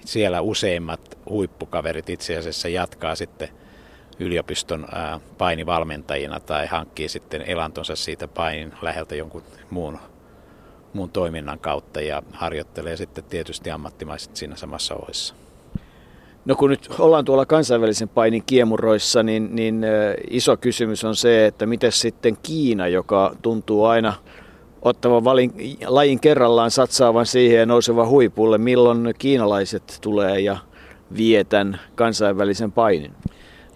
Siellä 0.04 0.40
useimmat 0.40 1.18
huippukaverit 1.28 2.10
itse 2.10 2.36
asiassa 2.36 2.68
jatkaa 2.68 3.14
sitten 3.14 3.48
yliopiston 4.18 4.86
painivalmentajina 5.38 6.40
tai 6.40 6.66
hankkii 6.66 7.08
sitten 7.08 7.42
elantonsa 7.42 7.96
siitä 7.96 8.28
painin 8.28 8.72
läheltä 8.82 9.14
jonkun 9.14 9.42
muun 9.70 9.98
muun 10.92 11.10
toiminnan 11.10 11.58
kautta 11.58 12.00
ja 12.00 12.22
harjoittelee 12.32 12.96
sitten 12.96 13.24
tietysti 13.24 13.70
ammattimaiset 13.70 14.36
siinä 14.36 14.56
samassa 14.56 14.94
ohessa. 14.94 15.34
No 16.44 16.54
kun 16.54 16.70
nyt 16.70 16.88
ollaan 16.98 17.24
tuolla 17.24 17.46
kansainvälisen 17.46 18.08
painin 18.08 18.42
kiemuroissa, 18.46 19.22
niin, 19.22 19.56
niin 19.56 19.84
iso 20.30 20.56
kysymys 20.56 21.04
on 21.04 21.16
se, 21.16 21.46
että 21.46 21.66
miten 21.66 21.92
sitten 21.92 22.36
Kiina, 22.42 22.88
joka 22.88 23.36
tuntuu 23.42 23.84
aina 23.84 24.14
ottavan 24.82 25.24
valin, 25.24 25.52
lajin 25.86 26.20
kerrallaan 26.20 26.70
satsaavan 26.70 27.26
siihen 27.26 27.58
ja 27.58 27.66
nousevan 27.66 28.08
huipulle, 28.08 28.58
milloin 28.58 29.14
kiinalaiset 29.18 29.98
tulee 30.00 30.40
ja 30.40 30.56
vietän 31.16 31.80
kansainvälisen 31.94 32.72
painin? 32.72 33.12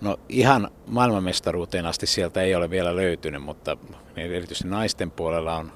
No 0.01 0.17
ihan 0.29 0.69
maailmanmestaruuteen 0.87 1.87
asti 1.87 2.07
sieltä 2.07 2.43
ei 2.43 2.55
ole 2.55 2.71
vielä 2.71 2.97
löytynyt, 2.97 3.43
mutta 3.43 3.77
erityisesti 4.17 4.69
naisten 4.69 5.11
puolella 5.11 5.57
on 5.57 5.73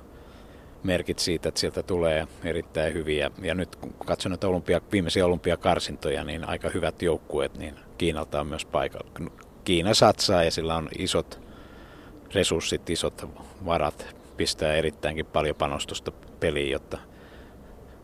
merkit 0.89 1.19
siitä, 1.19 1.49
että 1.49 1.61
sieltä 1.61 1.83
tulee 1.83 2.27
erittäin 2.45 2.95
hyviä. 2.95 3.31
Ja 3.43 3.55
nyt 3.55 3.77
kun 3.77 3.95
katson 4.07 4.33
näitä 4.33 4.49
olympia, 4.49 4.81
viimeisiä 4.93 5.27
olympiakarsintoja, 5.27 6.25
niin 6.25 6.45
aika 6.45 6.69
hyvät 6.69 7.03
joukkueet, 7.03 7.59
niin 7.59 7.75
Kiinalta 7.99 8.41
on 8.41 8.47
myös 8.47 8.65
paikalla. 8.65 9.11
Kiina 9.65 9.95
satsaa 9.95 10.45
ja 10.45 10.51
sillä 10.51 10.77
on 10.77 10.89
isot 10.99 11.41
resurssit, 12.35 12.91
isot 12.91 13.29
varat, 13.65 14.17
pistää 14.37 14.75
erittäinkin 14.75 15.27
paljon 15.27 15.57
panostusta 15.57 16.13
peliin, 16.41 16.71
jotta 16.71 16.99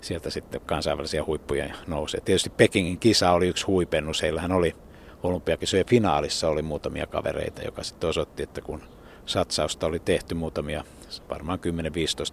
sieltä 0.00 0.31
sitten 0.31 0.61
kansainvälisiä 0.61 1.25
huippuja 1.25 1.75
nousee. 1.87 2.21
Tietysti 2.21 2.50
Pekingin 2.50 2.99
kisa 2.99 3.31
oli 3.31 3.49
yksi 3.49 3.67
huipennus. 3.67 4.23
Heillähän 4.23 4.53
oli 4.53 4.76
olympiakisojen 5.23 5.87
finaalissa 5.87 6.49
oli 6.49 6.62
muutamia 6.62 7.07
kavereita, 7.07 7.62
joka 7.62 7.83
sitten 7.83 8.11
osoitti, 8.11 8.43
että 8.43 8.61
kun 8.61 8.83
satsausta 9.26 9.87
oli 9.87 9.99
tehty 9.99 10.35
muutamia, 10.35 10.85
varmaan 11.31 11.59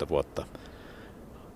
10-15 0.05 0.09
vuotta 0.09 0.45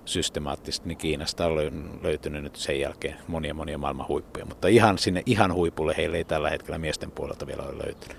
systemaattisesti, 0.06 0.88
niin 0.88 0.98
Kiinasta 0.98 1.46
on 1.46 2.00
löytynyt 2.02 2.44
nyt 2.44 2.56
sen 2.56 2.80
jälkeen 2.80 3.16
monia 3.28 3.54
monia 3.54 3.78
maailman 3.78 4.08
huippuja, 4.08 4.46
mutta 4.46 4.68
ihan 4.68 4.98
sinne 4.98 5.24
ihan 5.26 5.54
huipulle 5.54 5.94
heille 5.98 6.18
ei 6.18 6.24
tällä 6.24 6.50
hetkellä 6.50 6.78
miesten 6.78 7.12
puolelta 7.12 7.48
vielä 7.48 7.64
ole 7.64 7.78
löytynyt. 7.86 8.18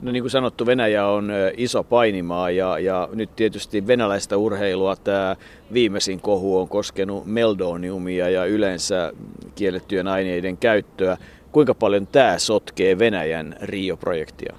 No 0.00 0.12
niin 0.12 0.22
kuin 0.22 0.30
sanottu, 0.30 0.66
Venäjä 0.66 1.06
on 1.06 1.32
iso 1.56 1.84
painimaa 1.84 2.50
ja, 2.50 2.78
ja 2.78 3.08
nyt 3.12 3.36
tietysti 3.36 3.86
venäläistä 3.86 4.36
urheilua 4.36 4.96
tämä 4.96 5.36
viimeisin 5.72 6.20
kohu 6.20 6.58
on 6.58 6.68
koskenut 6.68 7.26
meldoniumia 7.26 8.28
ja 8.28 8.44
yleensä 8.44 9.12
kiellettyjen 9.54 10.08
aineiden 10.08 10.56
käyttöä. 10.56 11.16
Kuinka 11.52 11.74
paljon 11.74 12.06
tämä 12.06 12.38
sotkee 12.38 12.98
Venäjän 12.98 13.56
Rio-projektia? 13.62 14.56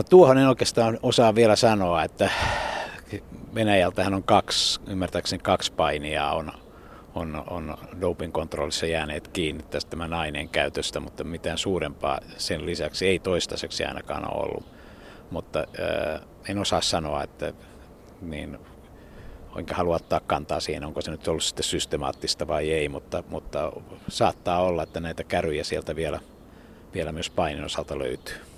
No 0.00 0.04
tuohon 0.04 0.38
en 0.38 0.48
oikeastaan 0.48 0.98
osaa 1.02 1.34
vielä 1.34 1.56
sanoa, 1.56 2.04
että 2.04 2.30
Venäjältähän 3.54 4.14
on 4.14 4.22
kaksi, 4.22 4.80
ymmärtääkseni 4.86 5.42
kaksi 5.42 5.72
painia 5.72 6.30
on, 6.30 6.52
on, 7.14 7.44
on 7.50 7.78
doping 8.00 8.32
kontrollissa 8.32 8.86
jääneet 8.86 9.28
kiinni 9.28 9.62
tästä 9.62 9.90
tämän 9.90 10.12
aineen 10.12 10.48
käytöstä, 10.48 11.00
mutta 11.00 11.24
mitään 11.24 11.58
suurempaa 11.58 12.20
sen 12.36 12.66
lisäksi 12.66 13.06
ei 13.06 13.18
toistaiseksi 13.18 13.84
ainakaan 13.84 14.34
ole 14.34 14.42
ollut. 14.42 14.64
Mutta 15.30 15.58
äh, 15.58 16.20
en 16.48 16.58
osaa 16.58 16.80
sanoa, 16.80 17.22
että 17.22 17.52
niin, 18.20 18.58
enkä 19.56 19.74
halua 19.74 19.96
ottaa 19.96 20.20
kantaa 20.20 20.60
siihen, 20.60 20.84
onko 20.84 21.00
se 21.00 21.10
nyt 21.10 21.28
ollut 21.28 21.44
sitten 21.44 21.64
systemaattista 21.64 22.48
vai 22.48 22.70
ei, 22.72 22.88
mutta, 22.88 23.22
mutta 23.28 23.72
saattaa 24.08 24.62
olla, 24.62 24.82
että 24.82 25.00
näitä 25.00 25.24
käryjä 25.24 25.64
sieltä 25.64 25.96
vielä, 25.96 26.20
vielä 26.94 27.12
myös 27.12 27.30
painin 27.30 27.64
osalta 27.64 27.98
löytyy. 27.98 28.49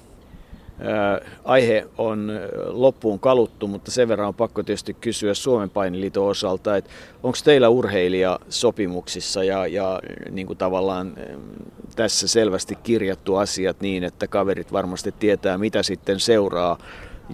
Aihe 1.45 1.87
on 1.99 2.33
loppuun 2.67 3.21
kaluttu, 3.21 3.69
mutta 3.69 3.91
sen 3.91 4.09
verran 4.09 4.29
on 4.29 4.35
pakko 4.35 4.63
tietysti 4.63 4.95
kysyä 4.95 5.35
Suomen 5.35 5.71
painiliiton 5.71 6.27
osalta, 6.27 6.77
että 6.77 6.91
onko 7.23 7.39
teillä 7.45 7.69
urheilija 7.69 8.39
sopimuksissa 8.49 9.45
ja, 9.45 9.67
ja 9.67 10.01
niin 10.31 10.47
kuin 10.47 10.59
tavallaan 10.59 11.15
tässä 11.97 12.29
selvästi 12.29 12.75
kirjattu 12.75 13.37
asiat 13.37 13.81
niin, 13.81 14.05
että 14.05 14.27
kaverit 14.27 14.73
varmasti 14.73 15.15
tietää, 15.19 15.59
mitä 15.59 15.83
sitten 15.83 16.21
seuraa, 16.21 16.79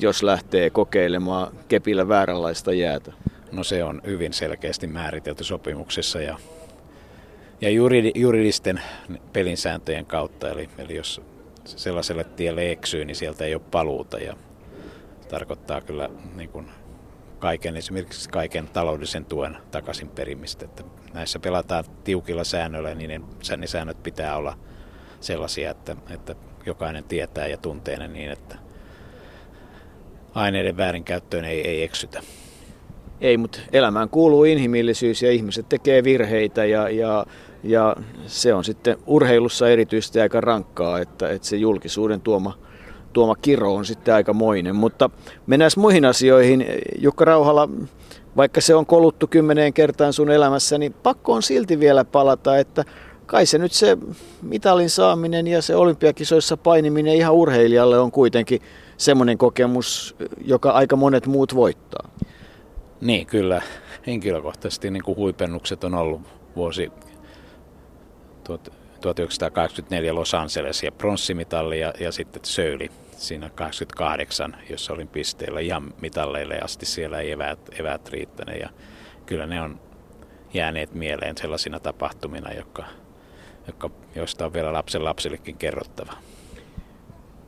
jos 0.01 0.23
lähtee 0.23 0.71
kokeilemaan 0.71 1.53
kepillä 1.69 2.09
vääränlaista 2.09 2.73
jäätä? 2.73 3.13
No 3.53 3.65
se 3.65 3.85
on 3.85 4.03
hyvin 4.07 4.33
selkeästi 4.33 4.87
määritelty 4.87 5.45
sopimuksessa 5.45 6.21
ja, 6.21 6.39
ja 7.61 7.71
juridisten 8.15 8.81
pelinsääntöjen 9.33 10.07
kautta. 10.07 10.51
Eli, 10.51 10.69
eli 10.79 10.97
jos 10.97 11.21
sellaiselle 11.77 12.25
tielle 12.25 12.71
eksyy, 12.71 13.05
niin 13.05 13.17
sieltä 13.17 13.45
ei 13.45 13.55
ole 13.55 13.63
paluuta 13.71 14.19
ja 14.19 14.37
tarkoittaa 15.29 15.81
kyllä 15.81 16.09
niin 16.37 16.49
kuin 16.49 16.71
kaiken, 17.39 17.77
esimerkiksi 17.77 18.29
kaiken 18.29 18.69
taloudellisen 18.69 19.25
tuen 19.25 19.57
takaisin 19.71 20.09
perimistä. 20.09 20.65
Että 20.65 20.83
näissä 21.15 21.39
pelataan 21.39 21.85
tiukilla 22.05 22.45
säännöillä, 22.45 22.95
niin 22.95 23.25
ne 23.57 23.67
säännöt 23.67 24.03
pitää 24.03 24.37
olla 24.37 24.59
sellaisia, 25.21 25.71
että, 25.71 25.97
että 26.11 26.35
jokainen 26.67 27.05
tietää 27.05 27.47
ja 27.47 27.57
tuntee 27.57 27.97
ne 27.97 28.09
niin, 28.09 28.31
että 28.31 28.57
aineiden 30.35 30.77
väärinkäyttöön 30.77 31.45
ei, 31.45 31.69
ei 31.69 31.83
eksytä. 31.83 32.23
Ei, 33.21 33.37
mutta 33.37 33.59
elämään 33.73 34.09
kuuluu 34.09 34.45
inhimillisyys 34.45 35.23
ja 35.23 35.31
ihmiset 35.31 35.69
tekee 35.69 36.05
virheitä 36.05 36.65
ja, 36.65 36.89
ja, 36.89 37.27
ja 37.63 37.97
se 38.27 38.55
on 38.55 38.65
sitten 38.65 38.97
urheilussa 39.07 39.69
erityisesti 39.69 40.21
aika 40.21 40.41
rankkaa, 40.41 40.99
että, 40.99 41.31
että 41.31 41.49
se 41.49 41.57
julkisuuden 41.57 42.21
tuoma, 42.21 42.59
tuoma 43.13 43.35
kiro 43.35 43.75
on 43.75 43.85
sitten 43.85 44.15
aika 44.15 44.33
moinen. 44.33 44.77
Mutta 44.77 45.11
mennään 45.47 45.71
muihin 45.77 46.05
asioihin. 46.05 46.67
Jukka 46.99 47.25
Rauhala, 47.25 47.69
vaikka 48.37 48.61
se 48.61 48.75
on 48.75 48.87
koluttu 48.87 49.27
kymmeneen 49.27 49.73
kertaan 49.73 50.13
sun 50.13 50.31
elämässä, 50.31 50.79
niin 50.79 50.93
pakko 50.93 51.33
on 51.33 51.43
silti 51.43 51.81
vielä 51.81 52.05
palata, 52.05 52.59
että 52.59 52.85
kai 53.27 53.47
se 53.47 53.59
nyt 53.59 53.73
se 53.73 53.99
mitalin 54.43 54.91
saaminen 54.91 55.47
ja 55.47 55.63
se 55.63 55.77
olympiakisoissa 55.77 56.57
painiminen 56.57 57.15
ihan 57.15 57.35
urheilijalle 57.35 57.99
on 57.99 58.11
kuitenkin 58.11 58.61
semmoinen 58.97 59.39
kokemus, 59.39 60.17
joka 60.45 60.71
aika 60.71 60.97
monet 60.97 61.27
muut 61.27 61.55
voittaa. 61.55 62.09
Niin, 63.01 63.27
kyllä. 63.27 63.63
Henkilökohtaisesti 64.07 64.91
niin 64.91 65.03
kuin 65.03 65.17
huipennukset 65.17 65.85
on 65.85 65.95
ollut 65.95 66.21
vuosi 66.57 66.93
1984 69.01 70.15
Los 70.15 70.35
Angeles 70.35 70.83
ja 70.83 70.93
pronssimitalli 70.93 71.81
ja, 71.81 71.93
ja 72.01 72.13
sitten 72.13 72.45
Söyli 72.45 72.91
siinä 73.17 73.51
88, 73.55 74.57
jossa 74.71 74.93
olin 74.93 75.09
pisteellä 75.09 75.61
ihan 75.61 75.95
mitalleille 76.01 76.61
asti. 76.61 76.87
Siellä 76.87 77.19
ei 77.19 77.31
eväät, 77.31 77.59
eväät 77.79 78.09
riittäneet 78.09 78.61
ja 78.61 78.69
kyllä 79.27 79.47
ne 79.47 79.63
on 79.63 79.81
jääneet 80.55 80.95
mieleen 80.95 81.37
sellaisina 81.39 81.81
tapahtumina, 81.81 82.53
jotka, 82.53 82.85
jotka, 83.67 83.91
joista 84.15 84.47
on 84.47 84.53
vielä 84.53 84.73
lapsen 84.73 85.05
lapsillekin 85.05 85.57
kerrottava 85.57 86.13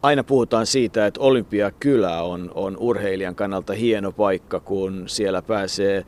aina 0.03 0.25
puhutaan 0.25 0.67
siitä, 0.67 1.07
että 1.07 1.21
Olympiakylä 1.21 2.23
on, 2.23 2.51
on 2.55 2.77
urheilijan 2.77 3.35
kannalta 3.35 3.73
hieno 3.73 4.13
paikka, 4.13 4.61
kun 4.61 5.05
siellä 5.07 5.43
pääsee 5.43 6.05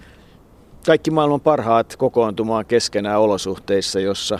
kaikki 0.86 1.10
maailman 1.10 1.40
parhaat 1.40 1.96
kokoontumaan 1.96 2.66
keskenään 2.66 3.20
olosuhteissa, 3.20 4.00
jossa 4.00 4.38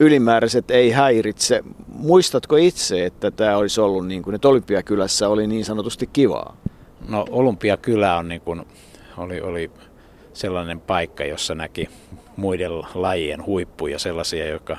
ylimääräiset 0.00 0.70
ei 0.70 0.90
häiritse. 0.90 1.62
Muistatko 1.86 2.56
itse, 2.56 3.06
että 3.06 3.30
tämä 3.30 3.56
olisi 3.56 3.80
ollut 3.80 4.06
niin 4.06 4.22
kuin, 4.22 4.34
että 4.34 4.48
Olympiakylässä 4.48 5.28
oli 5.28 5.46
niin 5.46 5.64
sanotusti 5.64 6.06
kivaa? 6.12 6.56
No 7.08 7.24
Olympiakylä 7.30 8.16
on 8.16 8.28
niin 8.28 8.40
kuin, 8.40 8.66
oli, 9.16 9.40
oli 9.40 9.70
sellainen 10.32 10.80
paikka, 10.80 11.24
jossa 11.24 11.54
näki 11.54 11.88
muiden 12.36 12.72
lajien 12.94 13.46
huippuja, 13.46 13.98
sellaisia, 13.98 14.48
jotka 14.48 14.76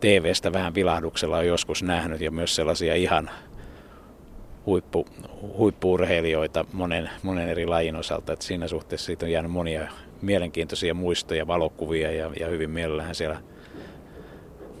TV-stä 0.00 0.52
vähän 0.52 0.74
vilahduksella 0.74 1.36
on 1.36 1.46
joskus 1.46 1.82
nähnyt 1.82 2.20
ja 2.20 2.30
myös 2.30 2.54
sellaisia 2.54 2.94
ihan 2.94 3.30
huippu, 4.66 5.06
huippuurheilijoita 5.56 6.64
monen, 6.72 7.10
monen 7.22 7.48
eri 7.48 7.66
lajin 7.66 7.96
osalta. 7.96 8.32
että 8.32 8.44
siinä 8.44 8.68
suhteessa 8.68 9.06
siitä 9.06 9.26
on 9.26 9.32
jäänyt 9.32 9.52
monia 9.52 9.88
mielenkiintoisia 10.22 10.94
muistoja, 10.94 11.46
valokuvia 11.46 12.12
ja, 12.12 12.30
ja 12.40 12.48
hyvin 12.48 12.70
mielellähän 12.70 13.14
siellä 13.14 13.40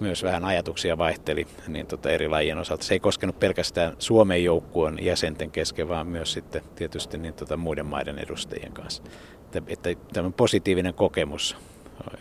myös 0.00 0.22
vähän 0.22 0.44
ajatuksia 0.44 0.98
vaihteli 0.98 1.46
niin 1.68 1.86
tota 1.86 2.10
eri 2.10 2.28
lajien 2.28 2.58
osalta. 2.58 2.84
Se 2.84 2.94
ei 2.94 3.00
koskenut 3.00 3.38
pelkästään 3.38 3.96
Suomen 3.98 4.44
joukkueen 4.44 5.04
jäsenten 5.04 5.50
kesken, 5.50 5.88
vaan 5.88 6.06
myös 6.06 6.32
sitten 6.32 6.62
tietysti 6.74 7.18
niin 7.18 7.34
tota 7.34 7.56
muiden 7.56 7.86
maiden 7.86 8.18
edustajien 8.18 8.72
kanssa. 8.72 9.02
Että, 9.44 9.62
että 9.66 9.94
tämä 10.12 10.30
positiivinen 10.30 10.94
kokemus 10.94 11.56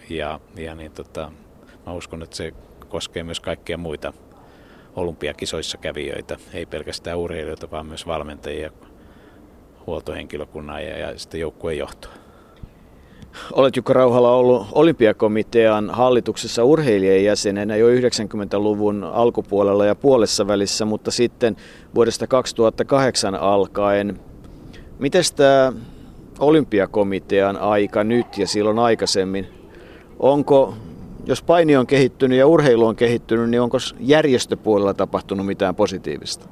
ja, 0.09 0.39
ja 0.55 0.75
niin 0.75 0.91
tota, 0.91 1.31
mä 1.85 1.93
uskon, 1.93 2.23
että 2.23 2.35
se 2.35 2.53
koskee 2.89 3.23
myös 3.23 3.39
kaikkia 3.39 3.77
muita 3.77 4.13
olympiakisoissa 4.95 5.77
kävijöitä, 5.77 6.37
ei 6.53 6.65
pelkästään 6.65 7.17
urheilijoita, 7.17 7.71
vaan 7.71 7.85
myös 7.85 8.07
valmentajia, 8.07 8.71
huoltohenkilökunnan 9.87 10.85
ja, 10.85 10.97
ja 10.97 11.19
sitten 11.19 11.39
joukkueen 11.39 11.77
johtoa. 11.77 12.26
Olet 13.53 13.75
Jukka 13.75 13.93
Rauhala 13.93 14.31
ollut 14.31 14.67
olympiakomitean 14.71 15.89
hallituksessa 15.89 16.63
urheilijan 16.63 17.23
jäsenenä 17.23 17.75
jo 17.75 17.87
90-luvun 17.87 19.03
alkupuolella 19.03 19.85
ja 19.85 19.95
puolessa 19.95 20.47
välissä, 20.47 20.85
mutta 20.85 21.11
sitten 21.11 21.55
vuodesta 21.95 22.27
2008 22.27 23.35
alkaen. 23.35 24.19
Miten 24.99 25.23
tämä 25.35 25.73
olympiakomitean 26.39 27.57
aika 27.57 28.03
nyt 28.03 28.37
ja 28.37 28.47
silloin 28.47 28.79
aikaisemmin, 28.79 29.47
onko 30.19 30.73
jos 31.25 31.41
paini 31.41 31.77
on 31.77 31.87
kehittynyt 31.87 32.37
ja 32.37 32.47
urheilu 32.47 32.85
on 32.85 32.95
kehittynyt, 32.95 33.49
niin 33.49 33.61
onko 33.61 33.77
järjestöpuolella 33.99 34.93
tapahtunut 34.93 35.45
mitään 35.45 35.75
positiivista? 35.75 36.47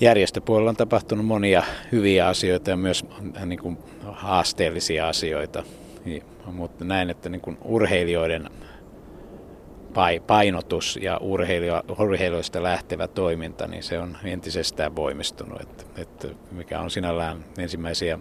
Järjestöpuolella 0.00 0.70
on 0.70 0.76
tapahtunut 0.76 1.26
monia 1.26 1.62
hyviä 1.92 2.26
asioita 2.26 2.70
ja 2.70 2.76
myös 2.76 3.04
äh, 3.36 3.46
niin 3.46 3.58
kuin, 3.58 3.78
haasteellisia 4.02 5.08
asioita. 5.08 5.62
Mutta 6.46 6.84
näin, 6.84 7.10
että 7.10 7.28
niin 7.28 7.40
kuin, 7.40 7.58
urheilijoiden 7.64 8.50
painotus 10.26 10.98
ja 11.02 11.20
urheilijoista 11.98 12.62
lähtevä 12.62 13.08
toiminta, 13.08 13.66
niin 13.66 13.82
se 13.82 13.98
on 13.98 14.16
entisestään 14.24 14.96
voimistunut. 14.96 15.60
Että, 15.60 15.84
että 15.96 16.28
mikä 16.50 16.80
on 16.80 16.90
sinällään 16.90 17.44
ensimmäisiä, 17.58 18.18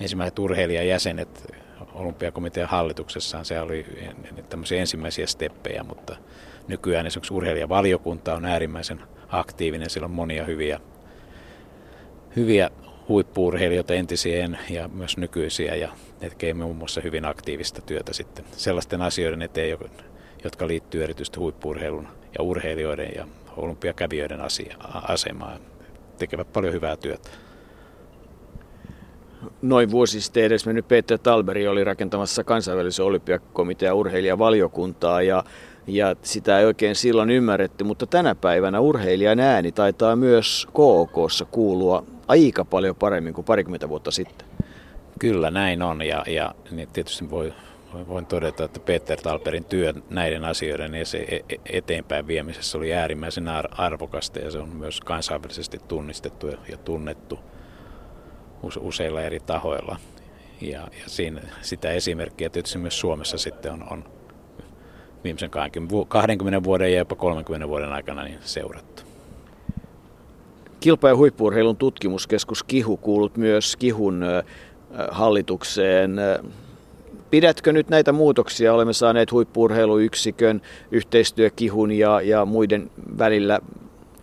ensimmäiset 0.00 0.38
urheilijajäsenet 0.38 1.54
olympiakomitean 1.94 2.68
hallituksessaan 2.68 3.44
se 3.44 3.60
oli 3.60 3.86
tämmöisiä 4.48 4.80
ensimmäisiä 4.80 5.26
steppejä, 5.26 5.82
mutta 5.82 6.16
nykyään 6.68 7.06
esimerkiksi 7.06 7.34
urheilijavaliokunta 7.34 8.34
on 8.34 8.44
äärimmäisen 8.44 9.00
aktiivinen. 9.28 9.90
Siellä 9.90 10.04
on 10.04 10.10
monia 10.10 10.44
hyviä, 10.44 10.80
hyviä 12.36 12.70
huippuurheilijoita 13.08 13.94
entisiä 13.94 14.48
ja 14.70 14.88
myös 14.88 15.16
nykyisiä 15.16 15.74
ja 15.74 15.88
tekee 16.18 16.54
muun 16.54 16.76
muassa 16.76 17.00
hyvin 17.00 17.24
aktiivista 17.24 17.82
työtä 17.82 18.12
sitten 18.12 18.44
sellaisten 18.52 19.02
asioiden 19.02 19.42
eteen, 19.42 19.78
jotka 20.44 20.66
liittyy 20.66 21.04
erityisesti 21.04 21.40
huippuurheilun 21.40 22.08
ja 22.38 22.44
urheilijoiden 22.44 23.10
ja 23.16 23.26
olympiakävijöiden 23.56 24.40
asia, 24.40 24.76
asemaan. 25.08 25.60
Tekevät 26.18 26.52
paljon 26.52 26.72
hyvää 26.72 26.96
työtä 26.96 27.30
noin 29.62 29.90
vuosi 29.90 30.20
sitten 30.20 30.44
edesmennyt 30.44 30.88
Peter 30.88 31.18
Talberi 31.18 31.68
oli 31.68 31.84
rakentamassa 31.84 32.44
kansainvälisen 32.44 33.04
olympiakomitean 33.04 33.96
urheilijavaliokuntaa 33.96 35.22
ja, 35.22 35.44
ja 35.86 36.16
sitä 36.22 36.58
ei 36.58 36.66
oikein 36.66 36.94
silloin 36.94 37.30
ymmärretty, 37.30 37.84
mutta 37.84 38.06
tänä 38.06 38.34
päivänä 38.34 38.80
urheilijan 38.80 39.40
ääni 39.40 39.72
taitaa 39.72 40.16
myös 40.16 40.66
KOKssa 40.72 41.44
kuulua 41.44 42.04
aika 42.28 42.64
paljon 42.64 42.96
paremmin 42.96 43.34
kuin 43.34 43.44
parikymmentä 43.44 43.88
vuotta 43.88 44.10
sitten. 44.10 44.48
Kyllä 45.18 45.50
näin 45.50 45.82
on 45.82 46.02
ja, 46.02 46.24
ja 46.26 46.54
niin 46.70 46.88
tietysti 46.92 47.30
voi, 47.30 47.52
voin 48.08 48.26
todeta, 48.26 48.64
että 48.64 48.80
Peter 48.80 49.20
Talberin 49.20 49.64
työ 49.64 49.94
näiden 50.10 50.44
asioiden 50.44 50.94
e, 50.94 51.02
e, 51.28 51.40
eteenpäin 51.72 52.26
viemisessä 52.26 52.78
oli 52.78 52.94
äärimmäisen 52.94 53.48
arvokasta 53.70 54.38
ja 54.38 54.50
se 54.50 54.58
on 54.58 54.68
myös 54.68 55.00
kansainvälisesti 55.00 55.80
tunnistettu 55.88 56.46
ja 56.46 56.76
tunnettu 56.76 57.38
useilla 58.80 59.22
eri 59.22 59.40
tahoilla. 59.40 59.96
Ja, 60.60 60.80
ja 60.80 61.04
siinä, 61.06 61.40
sitä 61.62 61.90
esimerkkiä 61.90 62.50
tietysti 62.50 62.78
myös 62.78 63.00
Suomessa 63.00 63.38
sitten 63.38 63.72
on, 63.72 63.84
on 63.90 64.04
viimeisen 65.24 65.50
20 65.50 66.64
vuoden 66.64 66.92
ja 66.92 66.98
jopa 66.98 67.14
30 67.14 67.68
vuoden 67.68 67.92
aikana 67.92 68.24
niin 68.24 68.38
seurattu. 68.40 69.05
Kilpa- 70.80 71.08
ja 71.08 71.16
huippuurheilun 71.16 71.76
tutkimuskeskus 71.76 72.62
Kihu 72.62 72.96
kuulut 72.96 73.36
myös 73.36 73.76
Kihun 73.76 74.24
hallitukseen. 75.10 76.16
Pidätkö 77.30 77.72
nyt 77.72 77.88
näitä 77.88 78.12
muutoksia? 78.12 78.74
Olemme 78.74 78.92
saaneet 78.92 79.32
huippuurheiluyksikön, 79.32 80.62
yhteistyökihun 80.90 81.92
ja, 81.92 82.20
ja 82.20 82.44
muiden 82.44 82.90
välillä 83.18 83.60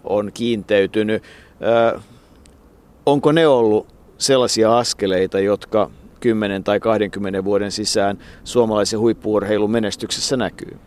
on 0.04 0.32
kiinteytynyt. 0.34 1.24
onko 3.06 3.32
ne 3.32 3.48
ollut 3.48 3.88
sellaisia 4.18 4.78
askeleita, 4.78 5.40
jotka 5.40 5.92
10 6.20 6.64
tai 6.64 6.80
20 6.80 7.44
vuoden 7.44 7.72
sisään 7.72 8.18
suomalaisen 8.44 9.00
huippuurheilun 9.00 9.72
menestyksessä 9.72 10.38
näkyy? 10.38 10.78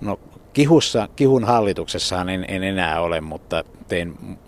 No 0.00 0.20
kihussa, 0.52 1.08
kihun 1.16 1.44
hallituksessahan 1.44 2.28
en, 2.28 2.44
en 2.48 2.62
enää 2.62 3.00
ole, 3.00 3.20
mutta 3.20 3.64
tein 3.88 4.38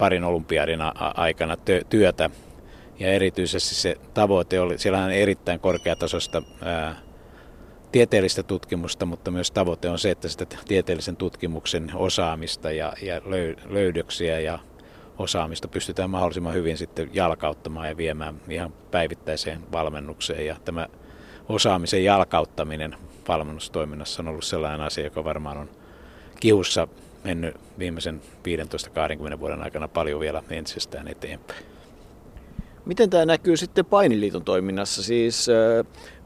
parin 0.00 0.24
olympiadin 0.24 0.80
aikana 1.14 1.56
työtä 1.90 2.30
ja 2.98 3.08
erityisesti 3.08 3.74
se 3.74 3.96
tavoite 4.14 4.60
oli, 4.60 4.78
siellä 4.78 5.04
on 5.04 5.10
erittäin 5.10 5.60
korkeatasoista 5.60 6.42
ää, 6.62 6.96
tieteellistä 7.92 8.42
tutkimusta, 8.42 9.06
mutta 9.06 9.30
myös 9.30 9.50
tavoite 9.50 9.88
on 9.88 9.98
se, 9.98 10.10
että 10.10 10.28
sitä 10.28 10.46
tieteellisen 10.68 11.16
tutkimuksen 11.16 11.90
osaamista 11.94 12.72
ja, 12.72 12.92
ja 13.02 13.20
löydöksiä 13.68 14.40
ja 14.40 14.58
osaamista 15.18 15.68
pystytään 15.68 16.10
mahdollisimman 16.10 16.54
hyvin 16.54 16.78
sitten 16.78 17.10
jalkauttamaan 17.12 17.88
ja 17.88 17.96
viemään 17.96 18.40
ihan 18.48 18.72
päivittäiseen 18.90 19.60
valmennukseen. 19.72 20.46
Ja 20.46 20.56
tämä 20.64 20.86
osaamisen 21.48 22.04
jalkauttaminen 22.04 22.96
valmennustoiminnassa 23.28 24.22
on 24.22 24.28
ollut 24.28 24.44
sellainen 24.44 24.80
asia, 24.80 25.04
joka 25.04 25.24
varmaan 25.24 25.58
on 25.58 25.70
kiussa 26.40 26.88
mennyt 27.24 27.56
viimeisen 27.78 28.20
15-20 29.34 29.40
vuoden 29.40 29.62
aikana 29.62 29.88
paljon 29.88 30.20
vielä 30.20 30.42
entisestään 30.50 31.08
eteenpäin. 31.08 31.64
Miten 32.84 33.10
tämä 33.10 33.24
näkyy 33.24 33.56
sitten 33.56 33.84
painiliiton 33.84 34.44
toiminnassa? 34.44 35.02
Siis 35.02 35.46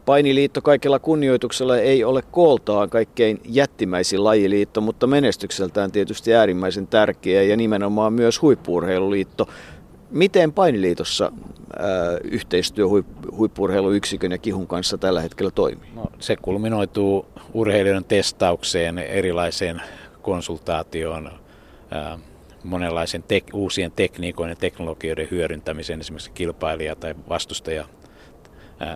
Painiliitto 0.06 0.62
kaikella 0.62 0.98
kunnioituksella 0.98 1.76
ei 1.76 2.04
ole 2.04 2.22
kooltaan 2.30 2.90
kaikkein 2.90 3.40
jättimäisin 3.44 4.24
lajiliitto, 4.24 4.80
mutta 4.80 5.06
menestykseltään 5.06 5.92
tietysti 5.92 6.34
äärimmäisen 6.34 6.86
tärkeä 6.86 7.42
ja 7.42 7.56
nimenomaan 7.56 8.12
myös 8.12 8.42
huippuurheiluliitto. 8.42 9.48
Miten 10.10 10.52
Painiliitossa 10.52 11.32
ää, 11.78 12.18
yhteistyö 12.24 12.86
huippuurheiluyksikön 13.36 14.32
ja 14.32 14.38
kihun 14.38 14.66
kanssa 14.66 14.98
tällä 14.98 15.20
hetkellä 15.20 15.50
toimii? 15.50 15.88
No, 15.94 16.06
se 16.18 16.36
kulminoituu 16.36 17.26
urheilijoiden 17.54 18.04
testaukseen, 18.04 18.98
erilaiseen 18.98 19.82
konsultaatioon, 20.24 21.30
monenlaisen 22.64 23.22
tek- 23.22 23.54
uusien 23.54 23.92
tekniikoiden 23.92 24.52
ja 24.52 24.56
teknologioiden 24.56 25.28
hyödyntämiseen 25.30 26.00
esimerkiksi 26.00 26.30
kilpailija- 26.30 26.96
tai 26.96 27.14
vastustaja 27.28 27.84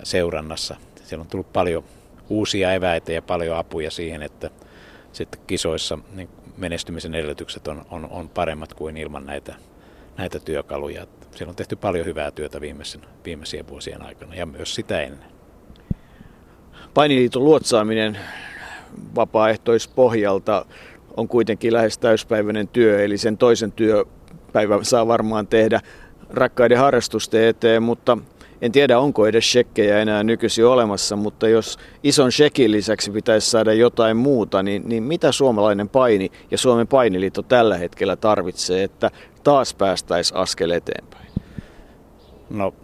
seurannassa 0.03 0.77
siellä 1.09 1.23
on 1.23 1.29
tullut 1.29 1.53
paljon 1.53 1.85
uusia 2.29 2.73
eväitä 2.73 3.13
ja 3.13 3.23
paljon 3.23 3.57
apuja 3.57 3.91
siihen, 3.91 4.23
että 4.23 4.51
sitten 5.13 5.41
kisoissa 5.47 5.99
niin 6.15 6.29
menestymisen 6.57 7.15
edellytykset 7.15 7.69
on, 7.69 7.87
on, 7.91 8.09
on 8.11 8.29
paremmat 8.29 8.75
kuin 8.75 8.97
ilman 8.97 9.27
näitä, 9.27 9.55
näitä 10.17 10.41
työkaluja. 10.41 11.07
Siellä 11.35 11.51
on 11.51 11.57
tehty 11.57 11.77
paljon 11.77 12.07
hyvää 12.07 12.31
työtä 12.31 12.61
viimeisen, 12.61 13.01
viimeisien 13.25 13.69
vuosien 13.69 14.03
aikana 14.03 14.35
ja 14.35 14.47
myös 14.47 14.75
sitä 14.75 15.01
ennen. 15.01 15.29
Painiliiton 16.95 17.45
luotsaaminen 17.45 18.19
vapaaehtoispohjalta 19.15 20.67
on 21.19 21.29
kuitenkin 21.29 21.73
lähes 21.73 21.99
täyspäiväinen 21.99 22.69
työ, 22.69 23.05
eli 23.05 23.19
sen 23.19 23.39
toisen 23.39 23.73
työpäivän 23.73 24.85
saa 24.85 25.07
varmaan 25.07 25.47
tehdä 25.47 25.81
rakkaiden 26.31 26.79
harrastusten 26.79 27.45
eteen, 27.45 27.83
mutta 27.83 28.19
en 28.63 28.73
tiedä, 28.73 28.99
onko 28.99 29.27
edes 29.27 29.53
shekkejä 29.53 29.99
enää 29.99 30.23
nykyisin 30.23 30.67
olemassa, 30.67 31.17
mutta 31.17 31.49
jos 31.49 31.79
ison 32.03 32.33
shekin 32.33 32.73
lisäksi 32.73 33.11
pitäisi 33.11 33.51
saada 33.51 33.73
jotain 33.73 34.17
muuta, 34.17 34.63
niin, 34.63 34.83
niin 34.89 35.03
mitä 35.03 35.33
suomalainen 35.33 35.89
paini 35.89 36.31
ja 36.51 36.59
Suomen 36.59 36.89
painiliitto 36.89 37.43
tällä 37.43 37.77
hetkellä 37.77 38.17
tarvitsee, 38.17 38.83
että 38.83 39.11
taas 39.45 39.75
päästäisiin 39.75 40.39
askel 40.39 40.71
eteenpäin? 40.71 41.27
No, 42.51 42.75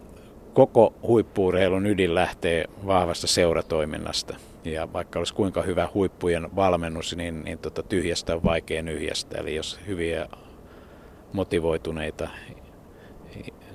koko 0.53 0.93
huippuurheilun 1.07 1.85
ydin 1.85 2.15
lähtee 2.15 2.65
vahvasta 2.85 3.27
seuratoiminnasta. 3.27 4.35
Ja 4.65 4.93
vaikka 4.93 5.19
olisi 5.19 5.33
kuinka 5.33 5.61
hyvä 5.61 5.89
huippujen 5.93 6.55
valmennus, 6.55 7.15
niin, 7.15 7.43
niin 7.43 7.57
tota, 7.57 7.83
tyhjästä 7.83 8.35
on 8.35 8.43
vaikea 8.43 8.81
nyhjästä. 8.81 9.37
Eli 9.37 9.55
jos 9.55 9.79
hyviä 9.87 10.27
motivoituneita 11.33 12.29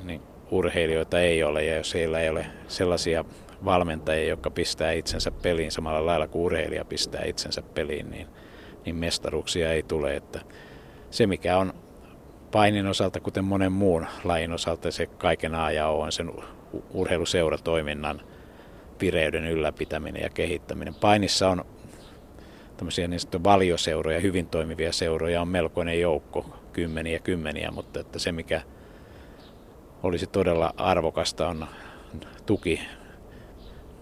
niin 0.02 0.22
urheilijoita 0.50 1.20
ei 1.20 1.42
ole 1.42 1.64
ja 1.64 1.76
jos 1.76 1.94
heillä 1.94 2.20
ei 2.20 2.28
ole 2.28 2.46
sellaisia 2.68 3.24
valmentajia, 3.64 4.28
jotka 4.28 4.50
pistää 4.50 4.92
itsensä 4.92 5.30
peliin 5.30 5.70
samalla 5.70 6.06
lailla 6.06 6.28
kuin 6.28 6.42
urheilija 6.42 6.84
pistää 6.84 7.24
itsensä 7.24 7.62
peliin, 7.62 8.10
niin, 8.10 8.26
niin 8.84 8.96
mestaruuksia 8.96 9.72
ei 9.72 9.82
tule. 9.82 10.16
Että 10.16 10.40
se 11.10 11.26
mikä 11.26 11.58
on 11.58 11.72
painin 12.52 12.86
osalta, 12.86 13.20
kuten 13.20 13.44
monen 13.44 13.72
muun 13.72 14.06
lajin 14.24 14.52
osalta, 14.52 14.90
se 14.90 15.06
kaiken 15.06 15.54
aja 15.54 15.88
on 15.88 16.12
sen 16.12 16.32
urheiluseuratoiminnan 16.94 18.20
vireyden 19.00 19.46
ylläpitäminen 19.46 20.22
ja 20.22 20.30
kehittäminen. 20.30 20.94
Painissa 20.94 21.48
on 21.48 21.64
tämmöisiä 22.76 23.08
niin 23.08 23.20
valioseuroja, 23.44 24.20
hyvin 24.20 24.46
toimivia 24.46 24.92
seuroja 24.92 25.40
on 25.40 25.48
melkoinen 25.48 26.00
joukko, 26.00 26.56
kymmeniä 26.72 27.18
kymmeniä, 27.18 27.70
mutta 27.70 28.00
että 28.00 28.18
se 28.18 28.32
mikä 28.32 28.62
olisi 30.02 30.26
todella 30.26 30.74
arvokasta 30.76 31.48
on 31.48 31.66
tuki 32.46 32.80